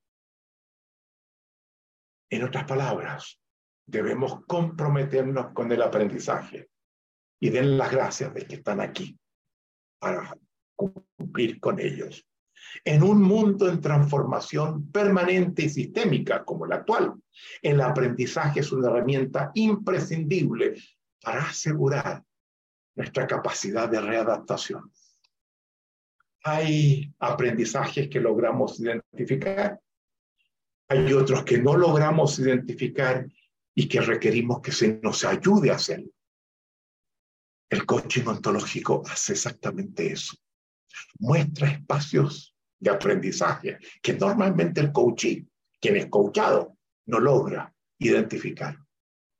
En 2.30 2.42
otras 2.42 2.64
palabras, 2.64 3.40
debemos 3.86 4.40
comprometernos 4.46 5.52
con 5.52 5.70
el 5.70 5.82
aprendizaje 5.82 6.68
y 7.40 7.50
den 7.50 7.78
las 7.78 7.90
gracias 7.90 8.34
de 8.34 8.46
que 8.46 8.56
están 8.56 8.80
aquí 8.80 9.18
para 9.98 10.36
cumplir 10.74 11.60
con 11.60 11.78
ellos. 11.78 12.26
En 12.84 13.02
un 13.02 13.22
mundo 13.22 13.68
en 13.68 13.80
transformación 13.80 14.90
permanente 14.90 15.64
y 15.64 15.68
sistémica 15.68 16.44
como 16.44 16.66
el 16.66 16.72
actual, 16.72 17.14
el 17.62 17.80
aprendizaje 17.80 18.60
es 18.60 18.72
una 18.72 18.88
herramienta 18.88 19.50
imprescindible 19.54 20.74
para 21.22 21.42
asegurar 21.42 22.22
nuestra 22.96 23.26
capacidad 23.26 23.88
de 23.88 24.00
readaptación. 24.00 24.90
Hay 26.44 27.12
aprendizajes 27.18 28.08
que 28.08 28.20
logramos 28.20 28.80
identificar, 28.80 29.80
hay 30.88 31.12
otros 31.12 31.44
que 31.44 31.58
no 31.58 31.76
logramos 31.76 32.38
identificar 32.38 33.26
y 33.74 33.88
que 33.88 34.00
requerimos 34.00 34.60
que 34.60 34.72
se 34.72 35.00
nos 35.02 35.24
ayude 35.24 35.70
a 35.70 35.76
hacerlo. 35.76 36.10
El 37.68 37.84
coaching 37.84 38.26
ontológico 38.26 39.02
hace 39.06 39.32
exactamente 39.32 40.12
eso. 40.12 40.36
Muestra 41.18 41.68
espacios 41.68 42.54
de 42.78 42.90
aprendizaje 42.90 43.78
que 44.00 44.14
normalmente 44.14 44.80
el 44.80 44.92
coaching, 44.92 45.44
quien 45.80 45.96
es 45.96 46.06
coachado, 46.06 46.76
no 47.06 47.18
logra 47.18 47.74
identificar. 47.98 48.85